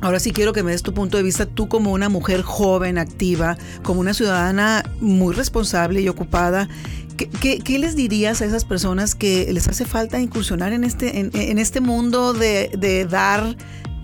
[0.00, 2.98] ahora sí quiero que me des tu punto de vista, tú como una mujer joven,
[2.98, 6.68] activa, como una ciudadana muy responsable y ocupada,
[7.16, 11.80] ¿qué, les dirías a esas personas que les hace falta incursionar en este, en, este
[11.80, 13.56] mundo de, de dar,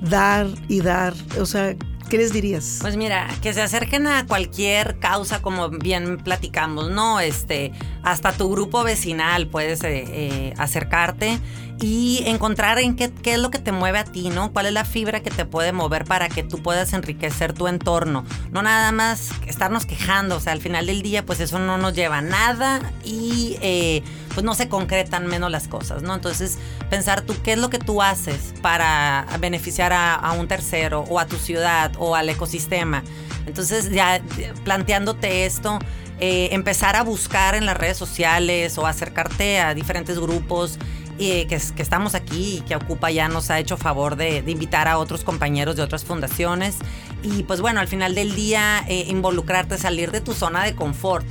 [0.02, 1.14] dar y dar?
[1.38, 1.76] O sea,
[2.08, 2.78] ¿qué les dirías?
[2.80, 7.20] Pues mira, que se acerquen a cualquier causa, como bien platicamos, ¿no?
[7.20, 11.38] Este, hasta tu grupo vecinal puedes eh, eh, acercarte
[11.80, 14.52] y encontrar en qué, qué es lo que te mueve a ti, ¿no?
[14.52, 18.24] ¿Cuál es la fibra que te puede mover para que tú puedas enriquecer tu entorno?
[18.52, 21.94] No nada más estarnos quejando, o sea, al final del día, pues eso no nos
[21.94, 24.02] lleva a nada y eh,
[24.34, 26.14] pues no se concretan menos las cosas, ¿no?
[26.14, 26.58] Entonces,
[26.90, 31.26] pensar tú qué es lo que tú haces para beneficiar a, un tercero o a
[31.26, 33.02] tu ciudad o al ecosistema.
[33.46, 34.20] Entonces, ya
[34.64, 35.78] planteándote esto,
[36.20, 40.78] eh, empezar a buscar en las redes sociales o acercarte a diferentes grupos
[41.18, 44.42] eh, que, es- que estamos aquí y que Ocupa ya nos ha hecho favor de,
[44.46, 46.76] invitar a otros compañeros de otras fundaciones.
[47.22, 51.26] Y pues bueno, al final del día, eh, involucrarte, salir de tu zona de confort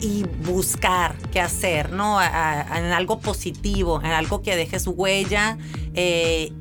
[0.00, 2.20] y buscar qué hacer, ¿no?
[2.22, 5.58] En algo positivo, en algo que deje su huella,
[5.94, 6.52] eh,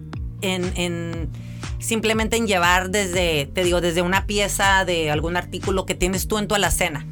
[0.42, 1.30] en, en-
[1.80, 6.38] simplemente en llevar desde, te digo, desde una pieza de algún artículo que tienes tú
[6.40, 7.06] en tu alacena.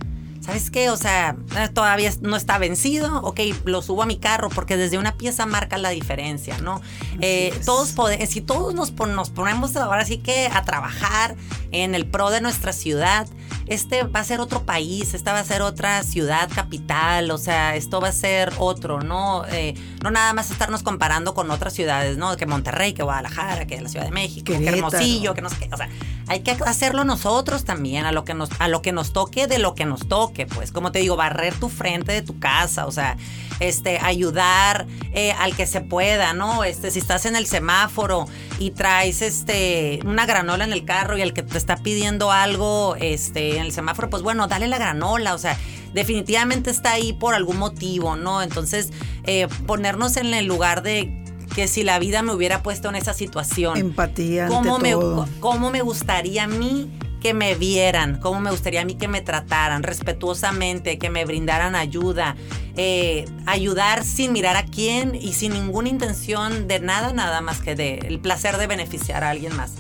[0.46, 0.92] ¿Sabes qué?
[0.92, 5.00] O sea, eh, todavía no está vencido, ok, lo subo a mi carro porque desde
[5.00, 6.82] una pieza marca la diferencia, ¿no?
[7.20, 11.36] Eh, todos podemos, si todos nos, pon- nos ponemos ahora sí que a trabajar
[11.72, 13.28] en el pro de nuestra ciudad,
[13.66, 17.76] este va a ser otro país, esta va a ser otra ciudad capital, o sea,
[17.76, 19.46] esto va a ser otro, ¿no?
[19.48, 19.74] Eh,
[20.06, 22.38] no nada más estarnos comparando con otras ciudades, ¿no?
[22.38, 24.64] Que Monterrey, que Guadalajara, que la Ciudad de México, que.
[24.64, 25.90] Hermosillo, que no sé qué, o sea,
[26.28, 29.58] hay que hacerlo nosotros también, a lo que nos, a lo que nos toque, de
[29.58, 32.92] lo que nos toque, pues, como te digo, barrer tu frente de tu casa, o
[32.92, 33.18] sea,
[33.60, 36.64] este, ayudar eh, al que se pueda, ¿no?
[36.64, 38.28] Este, si estás en el semáforo
[38.60, 42.96] y traes este, una granola en el carro y el que te está pidiendo algo,
[43.00, 45.58] este, en el semáforo, pues bueno, dale la granola, o sea,
[45.96, 48.44] definitivamente está ahí por algún motivo, ¿no?
[48.44, 48.92] Entonces,
[49.24, 51.24] eh, ponernos en el lugar de
[51.56, 53.78] que si la vida me hubiera puesto en esa situación.
[53.78, 55.28] Empatía ante ¿Cómo me, todo.
[55.40, 58.20] cómo me gustaría a mí que me vieran?
[58.20, 62.36] ¿Cómo me gustaría a mí que me trataran respetuosamente, que me brindaran ayuda?
[62.78, 67.76] eh, ayudar sin mirar a quién y sin ninguna intención de nada, nada más que
[67.76, 69.74] de el placer de beneficiar a alguien más.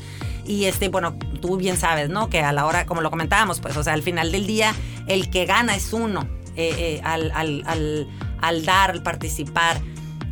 [0.45, 2.29] Y este, bueno, tú bien sabes, ¿no?
[2.29, 4.73] Que a la hora, como lo comentábamos, pues, o sea, al final del día,
[5.08, 8.08] el que gana es uno eh, eh, al, al-
[8.41, 9.81] al- dar, al participar.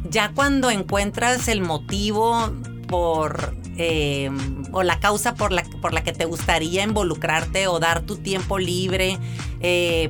[0.09, 2.51] Ya cuando encuentras el motivo
[2.87, 4.29] por eh,
[4.71, 8.59] o la causa por la, por la que te gustaría involucrarte o dar tu tiempo
[8.59, 9.17] libre,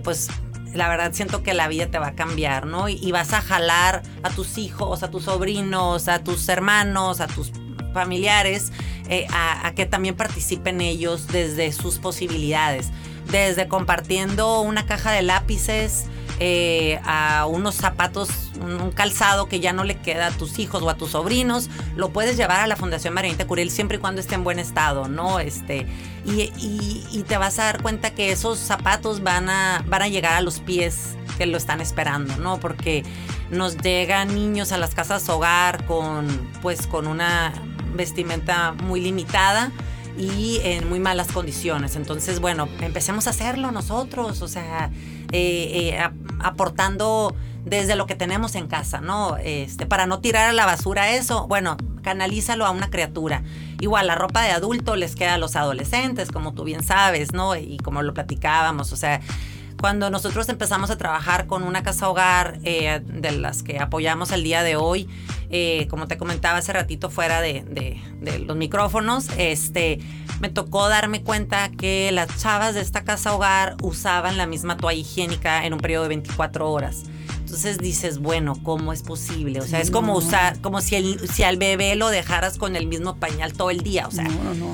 [0.04, 0.28] pues
[0.74, 2.90] la verdad siento que la vida te va a cambiar, ¿no?
[2.90, 7.52] Y vas a jalar a tus hijos, a tus sobrinos, a tus hermanos, a tus
[7.94, 8.72] familiares,
[9.10, 12.90] eh, a, que también participen ellos desde sus posibilidades,
[13.32, 16.06] desde compartiendo una caja de lápices
[16.40, 20.90] eh, a unos zapatos, un, calzado que ya no le queda a tus hijos o
[20.90, 24.36] a tus sobrinos, lo puedes llevar a la Fundación Marianita Curiel siempre y cuando esté
[24.36, 25.40] en buen estado, ¿no?
[25.40, 25.86] Este,
[26.26, 30.08] y, y- y te vas a dar cuenta que esos zapatos van a, van a
[30.08, 32.60] llegar a los pies que lo están esperando, ¿no?
[32.60, 33.04] Porque
[33.52, 36.28] nos llegan niños a las casas hogar con,
[36.62, 37.54] pues, con una
[37.94, 39.72] vestimenta muy limitada
[40.18, 41.96] y en muy malas condiciones.
[41.96, 44.92] Entonces, bueno, empecemos a hacerlo nosotros, o sea,
[45.32, 49.38] eh, eh, aportando desde lo que tenemos en casa, ¿no?
[49.38, 53.42] Este, para no tirar a la basura eso, bueno, canalízalo a una criatura.
[53.80, 57.56] Igual la ropa de adulto les queda a los adolescentes, como tú bien sabes, ¿no?
[57.56, 59.22] Y como lo platicábamos, o sea,
[59.84, 64.42] cuando nosotros empezamos a trabajar con una casa hogar eh, de las que apoyamos el
[64.42, 65.10] día de hoy,
[65.50, 68.00] eh, como te comentaba hace ratito fuera de,
[68.48, 70.00] los micrófonos, este,
[70.40, 75.02] me tocó darme cuenta que las chavas de esta casa hogar usaban la misma toalla
[75.02, 77.04] higiénica en un periodo de 24 horas.
[77.54, 79.60] Entonces dices, bueno, ¿cómo es posible?
[79.60, 82.88] O sea, es como usar, como si, el, si al bebé lo dejaras con el
[82.88, 84.08] mismo pañal todo el día.
[84.08, 84.28] O sea,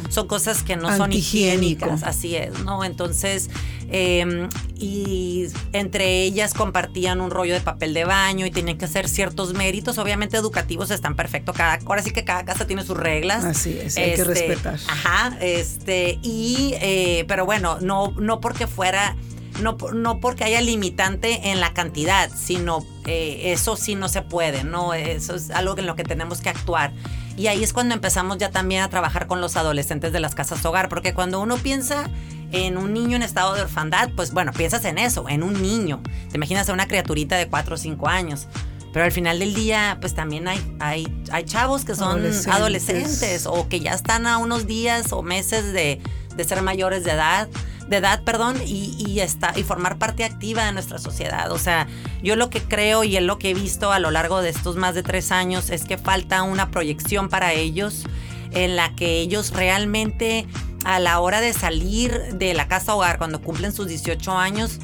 [0.08, 2.04] son cosas que no son higiénicas.
[2.04, 2.86] Así es, ¿no?
[2.86, 3.50] Entonces,
[3.92, 9.10] em, y entre ellas compartían un rollo de papel de baño y tenían que hacer
[9.10, 9.98] ciertos méritos.
[9.98, 11.58] Obviamente, educativos están perfectos.
[11.58, 13.44] Cada, ahora sí que cada casa tiene sus reglas.
[13.44, 14.80] Así es, hay que este, respetar.
[14.88, 19.18] Ajá, este, y, eh, pero bueno, no, no porque fuera
[19.62, 24.64] no, no porque haya limitante en la cantidad, sino eh, eso sí no se puede,
[24.64, 24.94] ¿no?
[24.94, 26.92] Eso es algo en lo que tenemos que actuar.
[27.38, 30.64] Y ahí es cuando empezamos ya también a trabajar con los adolescentes de las casas
[30.66, 32.10] hogar, porque cuando uno piensa
[32.52, 36.02] en un niño en estado de orfandad, pues bueno, piensas en eso, en un niño.
[36.30, 38.48] Te imaginas a una criaturita de 4 o 5 años.
[38.92, 43.46] Pero al final del día, pues también hay, hay, hay chavos que son adolescentes.
[43.46, 46.02] o que ya están a unos días o meses de,
[46.36, 47.48] de ser mayores de edad
[47.90, 51.52] de edad, perdón, y, y, y formar parte activa de nuestra sociedad.
[51.52, 51.88] O sea,
[52.22, 54.76] yo lo que creo y es lo que he visto a lo largo de estos
[54.76, 58.06] más de tres años es que falta una proyección para ellos
[58.52, 60.48] en la que ellos realmente
[60.86, 64.80] a la hora de salir de la casa hogar cuando cumplen sus 18 años,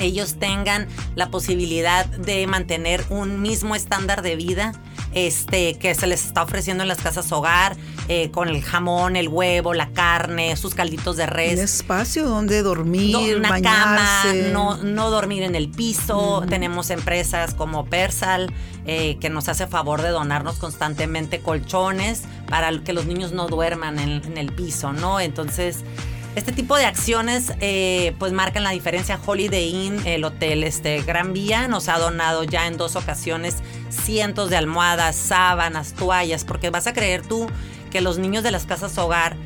[0.00, 4.72] ellos tengan la posibilidad de mantener un mismo estándar de vida
[5.14, 7.76] este, que se les está ofreciendo en las casas hogar,
[8.08, 11.58] eh, con el jamón, el huevo, la carne, sus calditos de res.
[11.58, 14.42] Un espacio donde dormir, una bañarse.
[14.42, 16.44] cama, no, no dormir en el piso.
[16.48, 18.52] Tenemos empresas como Persal,
[18.86, 23.98] eh, que nos hace favor de donarnos constantemente colchones para que los niños no duerman
[23.98, 25.20] en, en el piso, ¿no?
[25.20, 25.84] Entonces
[26.34, 29.18] este tipo de acciones eh, pues marcan la diferencia.
[29.24, 33.56] Holiday Inn, el hotel este, Gran Vía, nos ha donado ya en dos ocasiones
[33.90, 37.48] cientos de almohadas, sábanas, toallas, porque vas a creer tú
[37.90, 39.36] que los niños de las casas hogar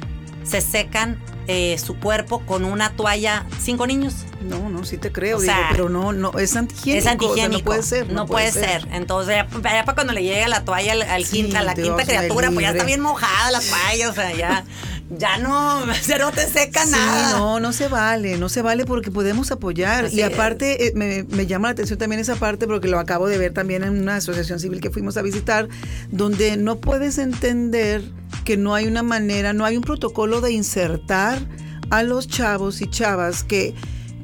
[0.44, 1.18] se secan
[1.49, 4.15] eh, su cuerpo con una toalla, cinco niños.
[4.43, 5.39] No, no, sí te creo,
[5.71, 6.99] pero no, no, es antihigiénico.
[6.99, 7.59] Es antihigiénico.
[7.59, 8.13] no puede ser.
[8.13, 8.89] No, puede, ser.
[8.93, 12.61] Entonces, ya, para cuando le llegue la toalla al, quinta, a la quinta criatura, pues
[12.61, 14.65] ya está bien mojada la toalla, o sea, ya
[15.11, 17.39] ya no, ya no te seca sí, nada.
[17.39, 20.13] No, no se vale, no se vale porque podemos apoyar.
[20.13, 23.53] y aparte, eh, me, llama la atención también esa parte porque lo acabo de ver
[23.53, 25.69] también en una asociación civil que fuimos a visitar,
[26.11, 28.03] donde no puedes entender
[28.47, 31.47] que no hay una manera, no hay un protocolo de insertar
[31.91, 33.75] a los chavos y chavas que,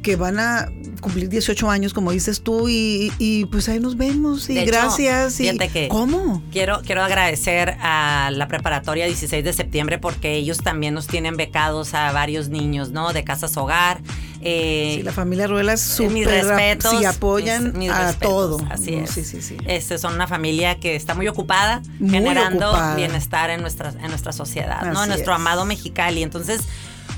[0.03, 0.69] que van a
[1.03, 5.39] cumplir 18 años, como dices tú, y, pues ahí nos vemos y gracias.
[5.41, 6.43] y, que ¿Cómo?
[6.51, 11.93] Quiero, quiero agradecer a la preparatoria 16 de septiembre porque ellos también nos tienen becados
[11.93, 13.13] a varios niños, ¿no?
[13.13, 14.01] De casas hogar.
[14.41, 18.59] Eh, sí, la familia Ruela es súper respetos, sí, apoyan a todo.
[18.71, 19.11] Así es.
[19.11, 19.57] Sí, sí, sí.
[19.67, 24.93] Este, son una familia que está muy ocupada, generando bienestar en nuestra, en nuestra sociedad,
[24.93, 25.03] ¿no?
[25.03, 26.23] En nuestro amado Mexicali.
[26.23, 26.63] Entonces,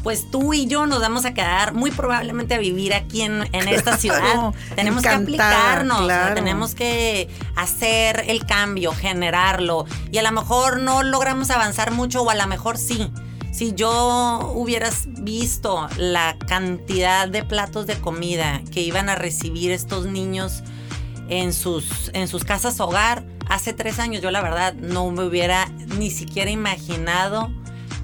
[0.04, 3.96] pues tú y yo nos vamos a quedar muy probablemente a vivir aquí en, esta
[3.98, 4.52] ciudad.
[4.76, 9.86] Tenemos que aplicarnos, tenemos que hacer el cambio, generarlo.
[10.12, 13.10] Y a lo mejor no logramos avanzar mucho o a lo mejor sí.
[13.50, 20.04] Si yo hubieras visto la cantidad de platos de comida que iban a recibir estos
[20.04, 20.62] niños
[21.30, 25.66] en sus, en sus casas hogar, hace tres años yo la verdad no me hubiera
[25.96, 27.50] ni siquiera imaginado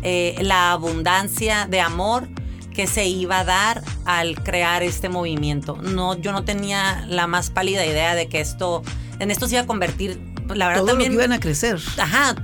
[0.02, 2.28] eh, la abundancia de amor
[2.74, 5.76] que se iba a dar al crear este movimiento.
[5.76, 8.82] No, yo no tenía la más pálida idea de que esto,
[9.18, 10.20] en esto se iba a convertir
[10.54, 11.78] la verdad Todo también lo que iban a crecer.
[11.98, 12.34] Ajá,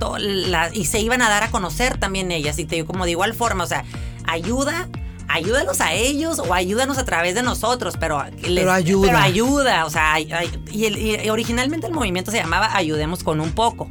[0.73, 3.33] y se iban a dar a conocer también ellas y te digo como de igual
[3.33, 3.83] forma, o sea,
[4.25, 4.87] ayuda
[5.27, 9.07] ayúdanos a ellos o ayúdanos a través de nosotros, pero, pero ayuda.
[9.07, 10.29] Pero ayuda, o sea, y,
[10.71, 13.89] y, originalmente el movimiento se llamaba Ayudemos con un poco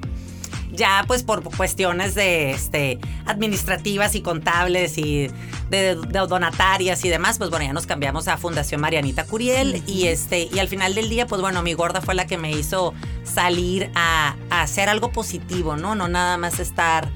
[0.77, 5.29] ya pues por cuestiones de este administrativas y contables y
[5.71, 10.49] de, donatarias y demás, pues bueno, ya nos cambiamos a Fundación Marianita Curiel y este
[10.53, 13.91] y al final del día, pues bueno, mi gorda fue la que me hizo salir
[13.95, 15.95] a, hacer algo positivo, ¿no?
[15.95, 17.09] No nada más estar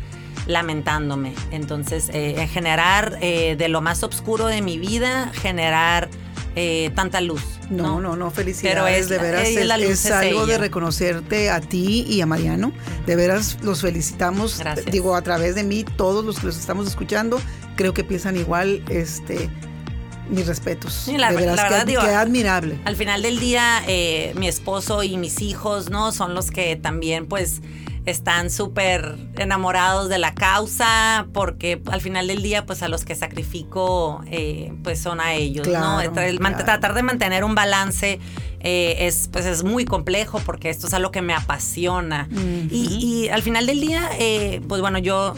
[0.47, 1.35] lamentándome.
[1.51, 6.09] Entonces, eh, generar eh, de lo más oscuro de mi vida, generar
[6.57, 7.43] eh, tanta luz.
[7.71, 9.09] No, no, no, felicidades.
[9.09, 12.73] de veras es, algo de reconocerte a ti y a Mariano.
[13.07, 14.61] De veras los felicitamos.
[14.91, 17.41] Digo, a través de mí, todos los que los estamos escuchando,
[17.77, 18.83] creo que piensan igual.
[18.89, 19.49] Este,
[20.29, 20.93] mis respetos.
[20.93, 22.79] Sí, la, De la verdad, qué, digo, qué admirable.
[22.85, 26.13] Al final del día, eh, mi esposo y mis hijos, ¿no?
[26.13, 27.61] Son los que también, pues,
[28.07, 33.15] están súper enamorados de la causa, porque al final del día, pues, a los que
[33.15, 36.15] sacrifico, eh, pues, son a ellos, Claro, ¿no?
[36.15, 36.65] Tra- el man- claro.
[36.67, 38.19] Tratar de mantener un balance
[38.61, 42.29] eh, es, pues, es muy complejo, porque esto es algo que me apasiona.
[42.71, 45.35] y, y al final del día, eh, pues, bueno, yo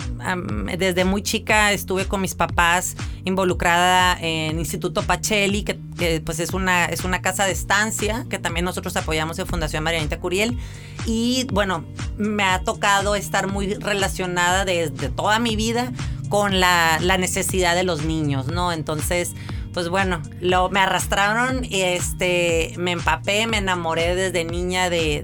[0.76, 6.52] desde muy chica estuve con mis papás involucrada en Instituto Pacelli, que, que, pues es
[6.52, 10.58] una, es una casa de estancia que también nosotros apoyamos en Fundación Marianita Curiel.
[11.06, 11.84] Y bueno,
[12.18, 15.92] me ha tocado estar muy relacionada desde toda mi vida
[16.28, 18.72] con la, la necesidad de los niños, ¿no?
[18.72, 19.32] Entonces,
[19.72, 25.22] pues bueno, lo, me arrastraron, este, me empapé, me enamoré desde niña de,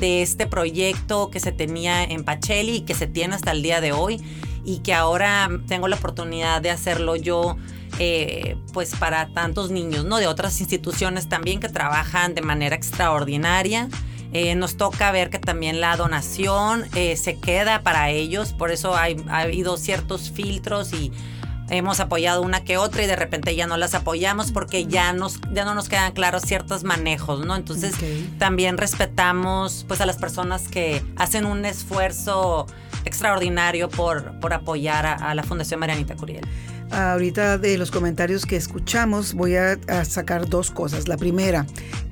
[0.00, 3.80] de, este proyecto que se tenía en Pacelli y que se tiene hasta el día
[3.80, 4.22] de hoy
[4.64, 7.56] y que ahora tengo la oportunidad de hacerlo yo.
[7.98, 10.18] eh, pues para tantos niños, ¿no?
[10.18, 13.88] De otras instituciones también que trabajan de manera extraordinaria.
[14.32, 18.94] Eh, nos toca ver que también la donación eh, se queda para ellos, por eso
[18.94, 21.12] hay, ha habido ciertos filtros y
[21.68, 25.40] hemos apoyado una que otra y de repente ya no las apoyamos porque ya, nos,
[25.52, 27.56] ya no nos quedan claros ciertos manejos, ¿no?
[27.56, 27.94] Entonces
[28.38, 32.66] también respetamos pues a las personas que hacen un esfuerzo
[33.04, 36.46] extraordinario por, por apoyar a, a la Fundación Marianita Curiel.
[36.90, 41.08] Ahorita de los comentarios que escuchamos voy a, a sacar dos cosas.
[41.08, 41.66] La primera,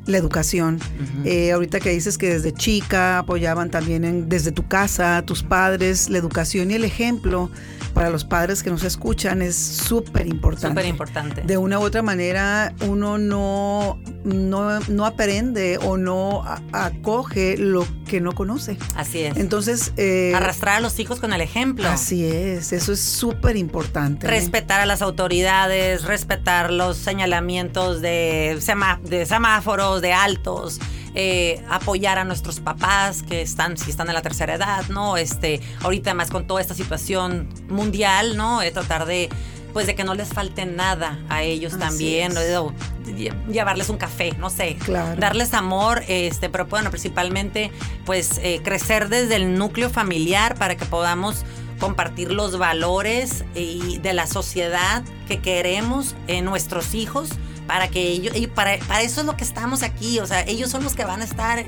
[0.07, 0.81] la educación.
[1.25, 6.11] Eh, ahorita que dices que desde chica apoyaban también en- desde tu casa, tus padres,
[6.11, 7.51] la educación y el ejemplo
[7.95, 10.69] para los padres que nos escuchan es súper importante.
[10.69, 11.43] Súper importante.
[11.43, 17.87] De una u otra manera, uno no, no, no aprende o no a- acoge lo
[18.09, 18.77] que no conoce.
[18.97, 19.37] Así es.
[19.37, 21.89] Entonces, eh, Arrastrar a los hijos con el ejemplo.
[21.89, 24.27] así es, eso es súper importante.
[24.27, 28.59] Respetar a las autoridades, respetar los señalamientos de,
[29.05, 30.81] de semáforos, de altos,
[31.15, 35.17] eh, apoyar a nuestros papás que están, si están en la tercera edad, ¿no?
[35.17, 38.63] Este, ahorita más con toda esta situación mundial, ¿no?
[38.63, 39.29] Eh, tratar de,
[39.75, 42.33] pues de que no les falte nada a ellos Así también.
[42.33, 45.21] Lle- llevarles un café, no sé, Claro.
[45.21, 47.71] darles amor, este, pero bueno, principalmente,
[48.07, 51.45] pues eh, crecer desde el núcleo familiar para que podamos
[51.81, 57.29] compartir los valores y de la sociedad que queremos en nuestros hijos
[57.67, 60.71] para que ellos y para, para eso es lo que estamos aquí o sea ellos
[60.71, 61.65] son los que van a estar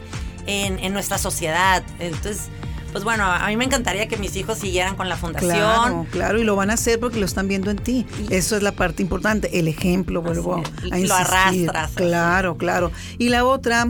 [0.47, 2.49] en, en nuestra sociedad entonces
[2.93, 6.39] pues bueno a mí me encantaría que mis hijos siguieran con la fundación Claro, claro,
[6.41, 8.07] y lo van a hacer porque lo están viendo en ti.
[8.31, 11.69] Eso es la parte importante, el ejemplo, vuelvo a y lo insistir.
[11.71, 11.91] arrastras.
[11.93, 12.91] Claro, claro.
[13.19, 13.89] Y la otra,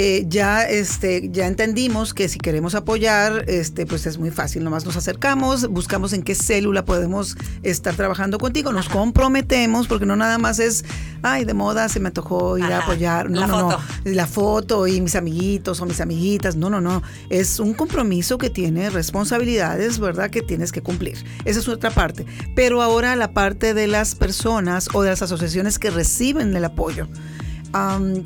[0.00, 4.62] eh, ya, este, ya entendimos que si queremos apoyar, este, pues es muy fácil.
[4.62, 10.14] Nomás nos acercamos, buscamos en qué célula podemos estar trabajando contigo, nos comprometemos, porque no
[10.14, 10.84] nada más es,
[11.22, 13.28] ay, de moda se me antojó ir a apoyar.
[13.28, 13.82] No, la no, foto.
[14.04, 14.12] no.
[14.12, 16.54] La foto y mis amiguitos o mis amiguitas.
[16.54, 17.02] No, no, no.
[17.28, 20.30] Es un compromiso que tiene responsabilidades, ¿verdad?
[20.30, 21.18] Que tienes que cumplir.
[21.44, 22.24] Esa es otra parte.
[22.54, 27.08] Pero ahora la parte de las personas o de las asociaciones que reciben el apoyo.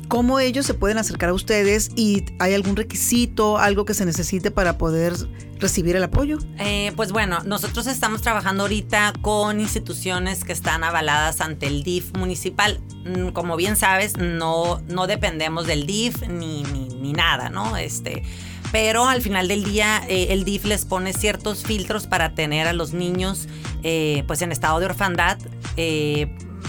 [0.07, 4.51] ¿Cómo ellos se pueden acercar a ustedes y hay algún requisito, algo que se necesite
[4.51, 5.13] para poder
[5.59, 6.37] recibir el apoyo?
[6.59, 12.13] Eh, pues bueno, nosotros estamos trabajando ahorita con instituciones que están avaladas ante el DIF
[12.17, 12.79] municipal.
[13.05, 17.77] Mm, Como bien sabes, no, no dependemos del DIF ni, ni, nada, ¿no?
[17.77, 18.23] Este,
[18.71, 22.73] pero al final del día eh, el DIF les pone ciertos filtros para tener a
[22.73, 23.47] los niños
[23.83, 25.37] eh, pues en estado de orfandad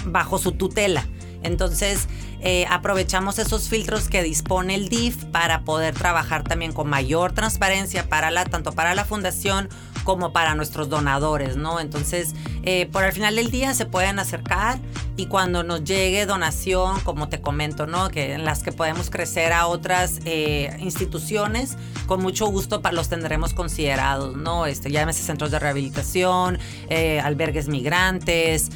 [0.06, 1.06] bajo su tutela.
[1.42, 2.08] Entonces,
[2.46, 8.08] eh, aprovechamos esos filtros que dispone el DIF para poder trabajar también con mayor transparencia
[8.08, 9.68] para la, tanto para la fundación
[10.04, 11.80] como para nuestros donadores, ¿no?
[11.80, 14.78] Entonces, eh, por el final del día se pueden acercar
[15.16, 18.10] y cuando nos llegue donación, como te comento, ¿no?
[18.10, 23.08] Que en las que podemos crecer a otras eh, instituciones, con mucho gusto pa- los
[23.08, 24.66] tendremos considerados, ¿no?
[24.66, 26.58] Este, llámese centros de rehabilitación,
[26.90, 28.68] eh, albergues migrantes,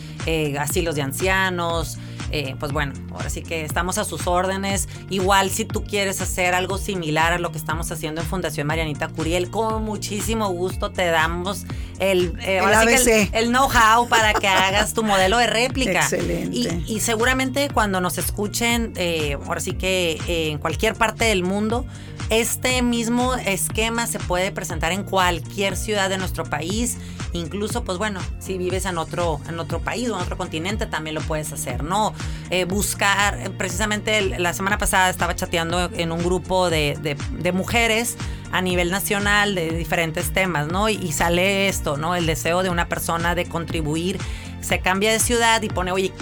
[0.58, 1.98] asilos de ancianos,
[2.30, 4.88] eh, pues bueno, ahora sí que estamos a sus órdenes.
[5.10, 9.08] Igual si tú quieres hacer algo similar a lo que estamos haciendo en Fundación Marianita
[9.08, 11.64] Curiel, con muchísimo gusto te damos
[11.98, 13.30] el, eh, El ahora sí que el- ABC.
[13.32, 16.00] el know-how para que hagas tu modelo de réplica.
[16.02, 16.56] Excelente.
[16.56, 21.42] Y, y seguramente cuando nos escuchen, eh, ahora sí que eh, en cualquier parte del
[21.42, 21.86] mundo,
[22.30, 26.98] este mismo esquema se puede presentar en cualquier ciudad de nuestro país.
[27.32, 31.14] Incluso, pues bueno, si vives en otro, en otro país o en otro continente, también
[31.14, 32.14] lo puedes hacer, ¿no?
[32.50, 37.52] Eh, buscar, eh, precisamente la semana pasada estaba chateando en un grupo de, de- de
[37.52, 38.16] mujeres
[38.50, 40.88] a nivel nacional de diferentes temas, ¿no?
[40.88, 42.14] Y, y sale esto, ¿no?
[42.14, 44.18] El deseo de una persona de contribuir.
[44.62, 46.12] Se cambia de ciudad y pone, oye,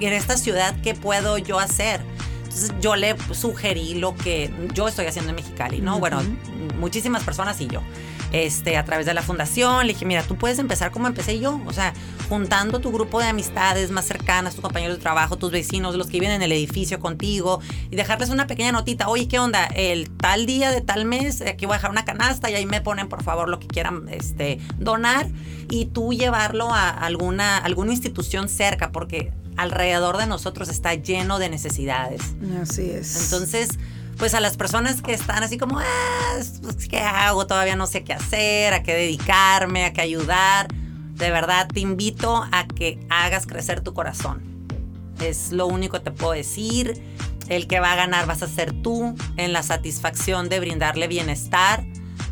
[0.00, 2.00] en esta ciudad, ¿qué puedo yo hacer?
[2.48, 5.98] Entonces yo le sugerí lo que yo estoy haciendo en Mexicali, ¿no?
[5.98, 6.20] Bueno,
[6.78, 7.82] muchísimas personas y yo
[8.32, 9.86] este, a través de la fundación.
[9.86, 11.92] Le dije, mira, tú puedes empezar como empecé yo, o sea,
[12.28, 16.20] juntando tu grupo de amistades más cercanas, tus compañeros de trabajo, tus vecinos, los que
[16.20, 19.66] viven en el edificio contigo, y dejarles una pequeña notita, oye, ¿qué onda?
[19.66, 22.80] El tal día de tal mes, aquí voy a dejar una canasta y ahí me
[22.80, 25.28] ponen, por favor, lo que quieran este, donar,
[25.70, 31.50] y tú llevarlo a alguna, alguna institución cerca, porque alrededor de nosotros está lleno de
[31.50, 32.22] necesidades.
[32.62, 33.24] Así es.
[33.24, 33.70] Entonces,
[34.16, 37.46] pues a las personas que están así como, ah, pues, ¿qué hago?
[37.46, 40.68] Todavía no sé qué hacer, a qué dedicarme, a qué ayudar.
[41.14, 44.42] De verdad, te invito a que hagas crecer tu corazón.
[45.20, 47.02] Es lo único que te puedo decir.
[47.48, 51.84] El que va a ganar vas a ser tú en la satisfacción de brindarle bienestar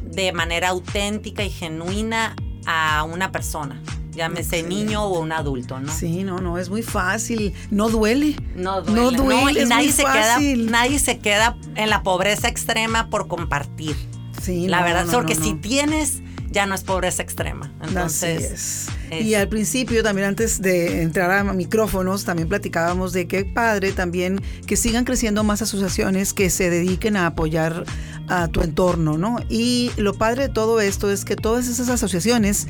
[0.03, 3.83] de manera auténtica y genuina a una persona
[4.16, 5.92] llámese niño o un adulto, ¿no?
[5.92, 8.36] Sí, no, no, es muy fácil, no duele.
[8.56, 9.16] No duele.
[9.16, 13.96] No duele, y nadie se queda nadie se queda en la pobreza extrema por compartir.
[14.42, 16.22] Sí, la verdad, porque si tienes
[16.56, 17.70] ya no es pobreza extrema.
[17.82, 23.92] Entonces, Y al principio, también antes de entrar a micrófonos, también platicábamos de que padre
[23.92, 27.84] también que sigan creciendo más asociaciones que se dediquen a apoyar
[28.28, 29.38] a tu entorno, ¿no?
[29.50, 32.68] Y lo padre de todo esto es que todas esas asociaciones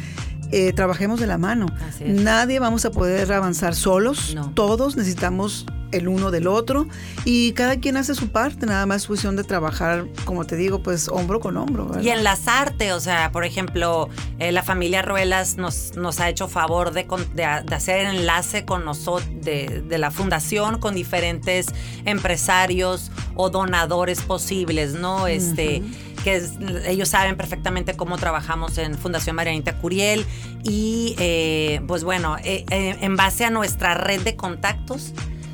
[0.53, 1.66] eh, trabajemos de la mano.
[2.05, 4.36] Nadie vamos a poder avanzar solos.
[4.55, 6.86] Todos necesitamos el uno del otro
[7.24, 11.09] y cada quien hace su parte, nada más cuestión de trabajar, como te digo, pues
[11.09, 11.90] hombro con hombro.
[12.01, 16.92] Y enlazarte, o sea, por ejemplo, eh, la familia Ruelas nos, nos ha hecho favor
[16.92, 21.66] de, de, hacer enlace con nosotros, de, de, la fundación, con diferentes
[22.05, 25.26] empresarios o donadores posibles, ¿no?
[25.26, 25.82] Este
[26.27, 26.43] que
[26.89, 30.27] ellos saben perfectamente cómo trabajamos en Fundación Marianita Curiel
[30.64, 35.12] y eh, pues bueno, eh, eh, en base a nuestra red de contactos,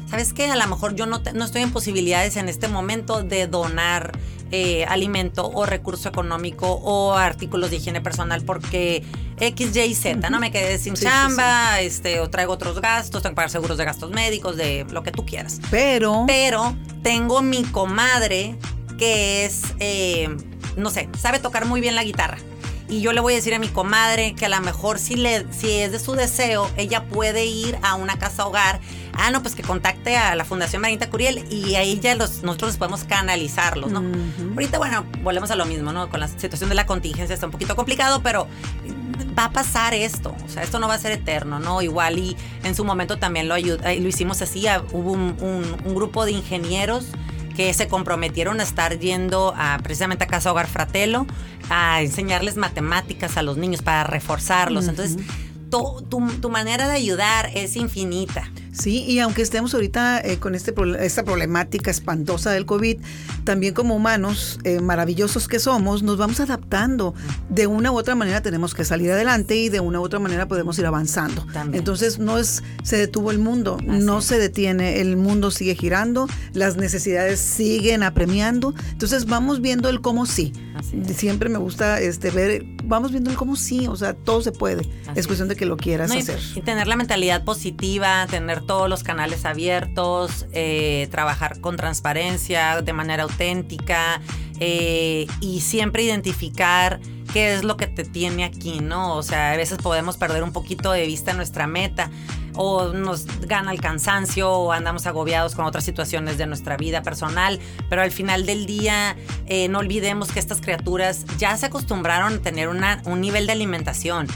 [0.09, 0.51] ¿sabes qué?
[0.51, 4.12] A lo mejor yo no, no estoy en posibilidades en este momento de donar
[4.87, 9.03] alimento o recurso económico o artículos de higiene personal porque
[9.41, 10.41] X, Y, Z, ¿no?
[10.41, 14.11] Me quedé sin chamba, este, o traigo otros gastos, tengo que pagar seguros de gastos
[14.11, 15.61] médicos, de lo que tú quieras.
[15.70, 16.25] Pero.
[16.27, 18.57] Pero tengo mi comadre
[18.99, 19.62] que es
[20.77, 22.39] no sé, sabe tocar muy bien la guitarra.
[22.89, 25.47] Y yo le voy a decir a mi comadre que a lo mejor si, le,
[25.51, 28.81] si es de su deseo, ella puede ir a una casa hogar.
[29.14, 32.77] Ah, no, pues que contacte a la Fundación Marita Curiel y ahí ya los, nosotros
[32.77, 34.03] podemos canalizarlos, ¿no?
[34.53, 36.11] Ahorita, bueno, volvemos a lo mismo, ¿no?
[36.11, 38.47] Con la situación de la contingencia está un poquito complicado, pero
[39.39, 41.81] va a pasar esto, o sea, esto no va a ser eterno, ¿no?
[41.81, 46.33] Igual y en su momento también lo, eh, lo hicimos así, hubo un grupo de
[46.33, 47.07] ingenieros
[47.57, 51.27] que se comprometieron a estar yendo a precisamente a Casa Hogar Fratello
[51.71, 54.89] a enseñarles matemáticas a los niños para reforzarlos.
[54.89, 55.19] Entonces,
[55.73, 58.51] tu, manera de ayudar es infinita.
[58.73, 62.99] Sí, y aunque estemos ahorita eh, con este, esta problemática espantosa del COVID,
[63.45, 67.14] también como humanos eh, maravillosos que somos, nos vamos adaptando.
[67.51, 70.49] De una u otra manera tenemos que salir adelante y de una u otra manera
[70.49, 71.47] podemos ir avanzando.
[71.73, 76.77] Entonces no es, se detuvo el mundo, no se detiene, el mundo sigue girando, las
[76.77, 78.75] necesidades siguen apremiando.
[78.91, 80.53] Entonces vamos viendo el cómo sí.
[81.14, 84.89] Siempre me gusta este, ver, vamos viendo cómo sí, o sea, todo se puede.
[85.14, 86.39] es cuestión de que lo quieras hacer.
[86.55, 92.93] Y tener la mentalidad positiva, tener todos los canales abiertos, eh, trabajar con transparencia, de
[92.93, 94.20] manera auténtica
[94.61, 97.01] eh, y siempre identificar
[97.33, 99.16] qué es lo que te tiene aquí, ¿no?
[99.16, 102.11] O sea, a veces podemos perder un poquito de vista nuestra meta
[102.55, 107.59] o nos gana el cansancio o andamos agobiados con otras situaciones de nuestra vida personal,
[107.89, 112.39] pero al final del día eh, no olvidemos que estas criaturas ya se acostumbraron a
[112.39, 114.27] tener una, un nivel de alimentación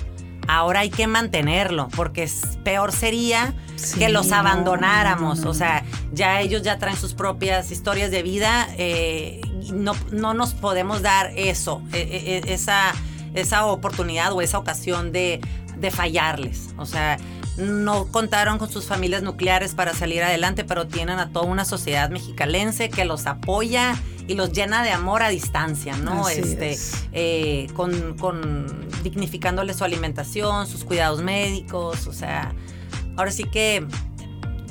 [0.49, 2.29] ahora hay que mantenerlo, porque
[2.65, 3.55] peor sería
[3.99, 5.45] que los abandonáramos.
[5.45, 9.41] o sea, ya ellos ya traen sus propias historias de vida, eh,
[9.73, 12.93] no, no nos podemos dar eso, e, e, e, esa,
[13.35, 15.41] esa oportunidad o esa ocasión de,
[15.77, 16.71] de fallarles.
[16.79, 17.19] O sea,
[17.57, 22.11] no contaron con sus familias nucleares para salir adelante, pero tienen a toda una sociedad
[22.11, 23.97] mexicalense que los apoya
[24.29, 26.29] y los llena de amor a distancia, ¿no?
[26.29, 26.77] este,
[27.13, 32.53] eh, con, con dignificándole su alimentación, sus cuidados médicos, o sea,
[33.17, 33.87] ahora sí que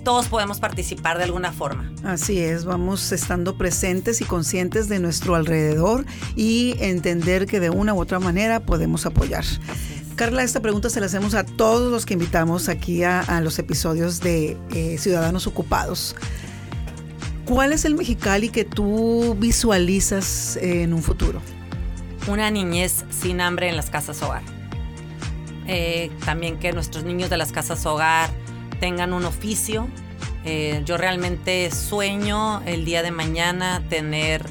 [0.04, 1.92] todos podemos participar de alguna forma.
[2.04, 6.06] Así es, vamos estando presentes y conscientes de nuestro alrededor
[6.36, 9.44] y entender que de una u otra manera podemos apoyar.
[10.16, 14.22] Carla, esta pregunta se la hacemos a todos los que invitamos aquí a, los episodios
[14.22, 16.16] de eh, Ciudadanos Ocupados.
[17.44, 21.42] ¿Cuál es el Mexicali que tú visualizas en un futuro?
[22.28, 24.42] Una niñez sin hambre en las casas hogar.
[25.68, 28.30] Eh, también que nuestros niños de las casas hogar
[28.80, 29.90] tengan un oficio.
[30.46, 34.46] Eh, yo realmente sueño el día de mañana tener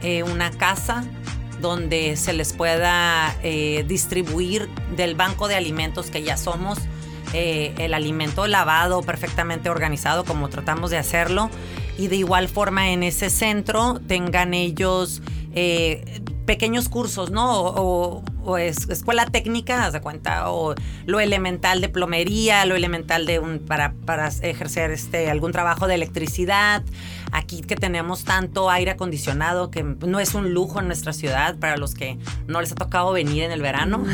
[0.00, 1.04] eh, una casa
[1.60, 6.78] donde se les pueda eh, distribuir del banco de alimentos que ya somos,
[7.32, 11.48] el alimento lavado, perfectamente organizado como tratamos de hacerlo,
[11.96, 15.22] y de igual forma en ese centro tengan ellos
[16.46, 18.24] pequeños cursos, ¿no?
[18.56, 20.74] Escuela técnica, haz de cuenta, o
[21.06, 25.94] lo elemental de plomería, lo elemental de un, para, para ejercer este, algún trabajo de
[25.94, 26.82] electricidad.
[27.32, 31.76] Aquí que tenemos tanto aire acondicionado, que no es un lujo en nuestra ciudad para
[31.76, 32.18] los que
[32.48, 34.04] no les ha tocado venir en el verano,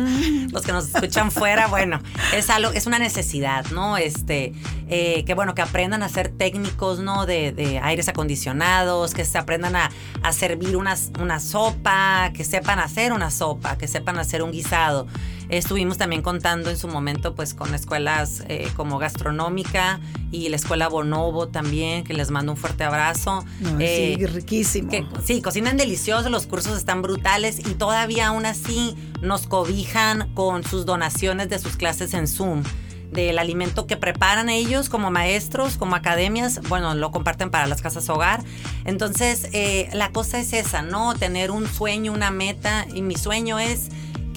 [0.52, 2.00] los que nos escuchan fuera, bueno,
[2.34, 3.96] es algo, es una necesidad, ¿no?
[3.96, 4.52] Este,
[4.88, 7.24] eh, que bueno, que aprendan a ser técnicos, ¿no?
[7.24, 9.90] De, aires acondicionados, que se aprendan a,
[10.22, 15.06] a servir una sopa, que sepan hacer una sopa, que sepan hacer un guisado.
[15.48, 20.00] Estuvimos también contando en su momento pues con escuelas eh, como Gastronómica
[20.30, 23.44] y la escuela Bonobo también, que les mando un fuerte abrazo.
[23.60, 24.90] sí, eh, riquísimo.
[25.24, 30.86] sí, cocinan delicioso, los cursos están brutales y todavía aún así nos cobijan con sus
[30.86, 32.62] donaciones de sus clases en Zoom
[33.10, 38.08] del alimento que preparan ellos como maestros, como academias, bueno, lo comparten para las casas
[38.08, 38.42] hogar.
[38.84, 41.14] Entonces, eh, la cosa es esa, ¿no?
[41.14, 43.88] Tener un sueño, una meta, y mi sueño es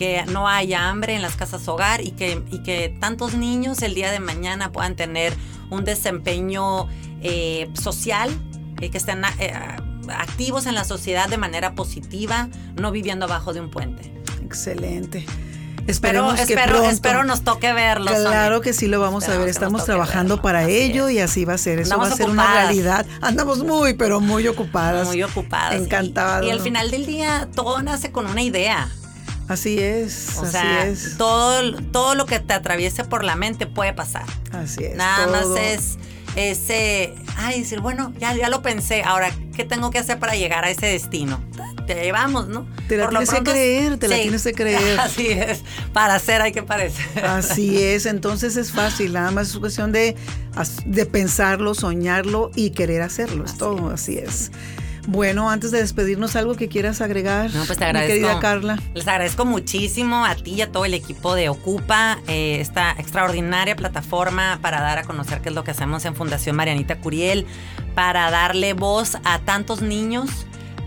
[0.02, 3.94] que no haya hambre en las casas hogar y que, y que tantos niños el
[3.94, 5.32] día de mañana puedan tener
[5.70, 6.88] un desempeño
[7.22, 8.32] eh, social,
[8.82, 9.54] eh, que estén eh,
[10.10, 12.50] activos en la sociedad de manera positiva,
[12.80, 14.12] no viviendo abajo de un puente.
[14.44, 15.26] Excelente.
[15.88, 18.12] Espero, espero, espero nos toque verlo.
[18.12, 19.50] Claro que sí lo vamos a ver.
[19.50, 21.80] Estamos trabajando para ello y así va a ser.
[21.80, 23.06] Eso va a ser una realidad.
[23.22, 25.08] Andamos muy, pero muy ocupadas.
[25.08, 25.76] Muy ocupadas.
[25.76, 26.46] Encantadas.
[26.46, 28.90] y, al final del día todo nace con una idea.
[29.48, 31.18] Así es, así es.
[31.18, 34.24] Todo, todo lo que te atraviese por la mente puede pasar.
[34.54, 34.96] Así es.
[34.96, 35.98] Nada más es
[36.36, 40.64] ese, ay, decir, bueno, ya, ya lo pensé, ahora, ¿qué tengo que hacer para llegar
[40.64, 41.44] a ese destino?
[41.88, 42.68] Te llevamos, ¿no?
[42.88, 45.00] Te la tienes que creer, te la tienes que creer.
[45.00, 45.64] Así es,
[45.94, 47.26] para hacer hay que parecer.
[47.26, 50.16] Así es, entonces es fácil, nada más es cuestión de,
[50.86, 54.52] de pensarlo, soñarlo y querer hacerlo, es todo, así es.
[55.08, 57.54] Bueno, antes de despedirnos, ¿algo que quieras agregar?
[57.54, 58.14] No, pues te agradezco.
[58.14, 58.80] querida Carla.
[58.94, 63.76] Les agradezco muchísimo a ti y a todo el equipo de Ocupa, eh, esta extraordinaria
[63.76, 67.48] plataforma para dar a conocer qué es lo que hacemos en Fundación Marianita Curiel,
[67.96, 70.30] para darle voz a tantos niños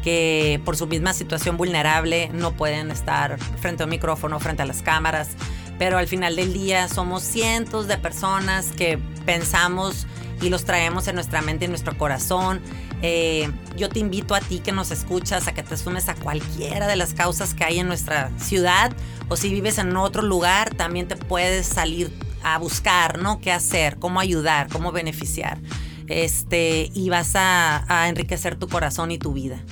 [0.05, 4.67] que por su misma situación vulnerable no pueden estar frente a un micrófono, frente a
[4.67, 5.31] las cámaras,
[5.79, 10.07] pero al final del día somos cientos de personas que pensamos
[10.43, 12.61] y los traemos en nuestra mente y en nuestro corazón
[13.03, 16.87] eh, yo te invito a ti que nos escuchas a que te sumes a cualquiera
[16.87, 18.93] de las causas que hay en nuestra ciudad
[19.29, 23.41] o si vives en otro lugar, también te puedes salir a buscar, ¿no?
[23.41, 23.99] ¿Qué hacer?
[23.99, 24.69] ¿Cómo ayudar?
[24.69, 25.59] ¿Cómo beneficiar?
[26.07, 29.63] Este, y vas a enriquecer tu corazón y tu vida.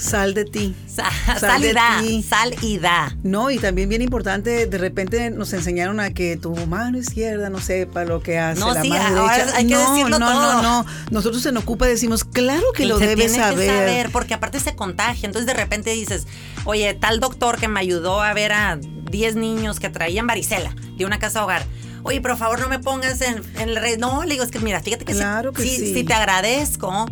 [0.00, 0.74] Sal de ti.
[0.86, 2.02] Sal, y da.
[2.26, 3.14] Sal y da.
[3.22, 7.60] No, y también bien importante, de repente nos enseñaron a que tu mano izquierda no
[7.60, 9.56] sepa lo que hace no, la sí, mano derecha.
[9.56, 10.52] Hay que no, decirlo no, todo.
[10.54, 10.86] no, no.
[11.10, 13.58] Nosotros en Ocupa decimos, claro que lo debes saber.
[13.58, 14.10] Que saber.
[14.10, 15.26] Porque aparte se contagia.
[15.26, 16.26] Entonces de repente dices,
[16.64, 21.04] oye, tal doctor que me ayudó a ver a 10 niños que traían varicela de
[21.04, 21.64] una casa hogar
[22.02, 23.98] oye, por favor no me pongas en, el rey.
[23.98, 25.94] No, le digo, es que mira, fíjate que, claro si, que sí.
[25.94, 27.06] si, te agradezco,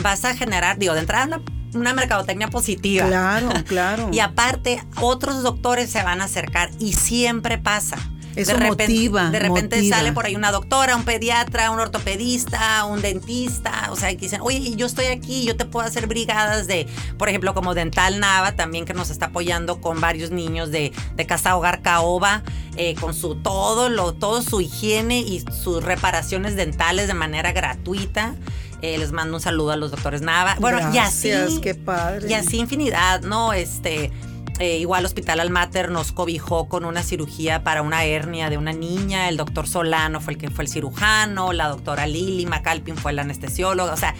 [0.00, 1.42] vas a generar, digo, de entrada una
[1.74, 3.06] una mercadotecnia positiva.
[3.06, 4.08] Claro, claro.
[4.12, 7.96] y aparte, otros doctores se van a acercar y siempre pasa.
[8.36, 9.96] Eso de repente, motiva, de repente motiva.
[9.96, 14.40] sale por ahí una doctora, un pediatra, un ortopedista, un dentista, o sea, que dicen,
[14.42, 16.86] oye, yo estoy aquí, yo te puedo hacer brigadas de,
[17.18, 21.26] por ejemplo, como Dental Nava, también que nos está apoyando con varios niños de, de
[21.26, 22.44] Casa Hogar Caoba,
[22.76, 28.36] eh, con su todo, lo, todo su higiene y sus reparaciones dentales de manera gratuita.
[28.82, 30.56] Eh, les mando un saludo a los doctores Nava.
[30.58, 31.60] Bueno, Gracias, y así.
[31.60, 32.28] qué padre.
[32.30, 33.52] Y así infinidad, ¿no?
[33.52, 34.10] Este.
[34.58, 39.30] Eh, igual Hospital Almater nos cobijó con una cirugía para una hernia de una niña.
[39.30, 41.54] El doctor Solano fue el que fue el cirujano.
[41.54, 43.94] La doctora Lili Macalpin fue la anestesióloga.
[43.94, 44.14] O sea,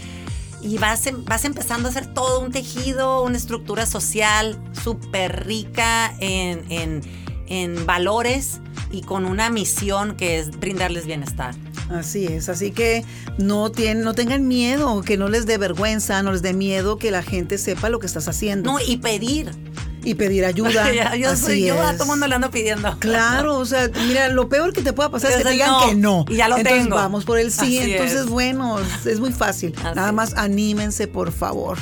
[0.63, 6.15] y vas, em, vas empezando a hacer todo un tejido, una estructura social súper rica
[6.21, 7.03] en, en,
[7.47, 11.55] en valores y con una misión que es brindarles bienestar.
[11.91, 13.05] Así es, así que
[13.39, 17.11] no, tienen, no tengan miedo, que no les dé vergüenza, no les dé miedo que
[17.11, 18.73] la gente sepa lo que estás haciendo.
[18.73, 19.51] No, y pedir.
[20.03, 21.15] Y pedir ayuda.
[21.17, 22.97] yo Así soy yo, a todo mundo le ando pidiendo.
[23.01, 25.87] Claro, o sea, mira, lo peor que te pueda pasar es que te digan no,
[25.89, 26.25] que no.
[26.29, 26.97] y ya lo Entonces tengo.
[26.97, 27.79] vamos por el sí.
[27.79, 28.27] Así Entonces, es.
[28.27, 29.75] bueno, es muy fácil.
[29.85, 31.77] Así Nada más anímense, por favor.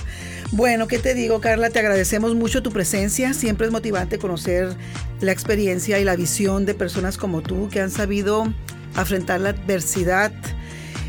[0.50, 1.68] Bueno, ¿qué te digo, Carla?
[1.68, 3.34] Te agradecemos mucho tu presencia.
[3.34, 4.74] Siempre es motivante conocer
[5.20, 8.52] la experiencia y la visión de personas como tú que han sabido
[9.00, 10.32] afrontar la adversidad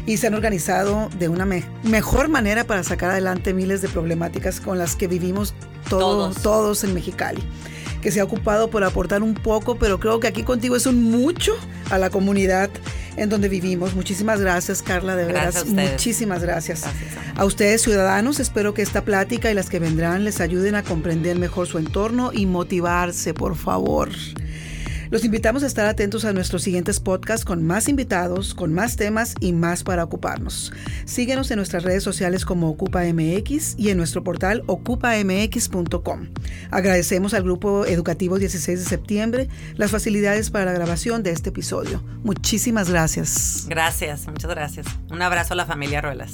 [0.06, 1.46] y se han organizado de una
[1.84, 5.54] mejor manera para sacar adelante miles de problemáticas con las que vivimos
[5.90, 7.44] todos, todos en Mexicali
[8.02, 11.04] que se ha ocupado por aportar un poco, pero creo que aquí contigo es un
[11.04, 11.54] mucho
[11.90, 12.70] a la comunidad
[13.18, 13.94] en donde vivimos.
[13.94, 15.54] Muchísimas gracias, Carla, de verdad.
[15.66, 16.84] Muchísimas gracias.
[17.36, 21.38] A ustedes, ciudadanos, espero que esta plática y las que vendrán les ayuden a comprender
[21.38, 24.10] mejor su entorno y motivarse, por favor.
[25.10, 29.34] Los invitamos a estar atentos a nuestros siguientes podcasts con más invitados, con más temas
[29.40, 30.72] y más para ocuparnos.
[31.06, 36.28] Síguenos en nuestras redes sociales como OcupaMX y en nuestro portal ocupamx.com.
[36.70, 42.04] Agradecemos al Grupo Educativo 16 de septiembre las facilidades para la grabación de este episodio.
[42.24, 43.66] Muchísimas gracias.
[43.68, 44.86] Gracias, muchas gracias.
[45.10, 46.34] Un abrazo a la familia Ruelas.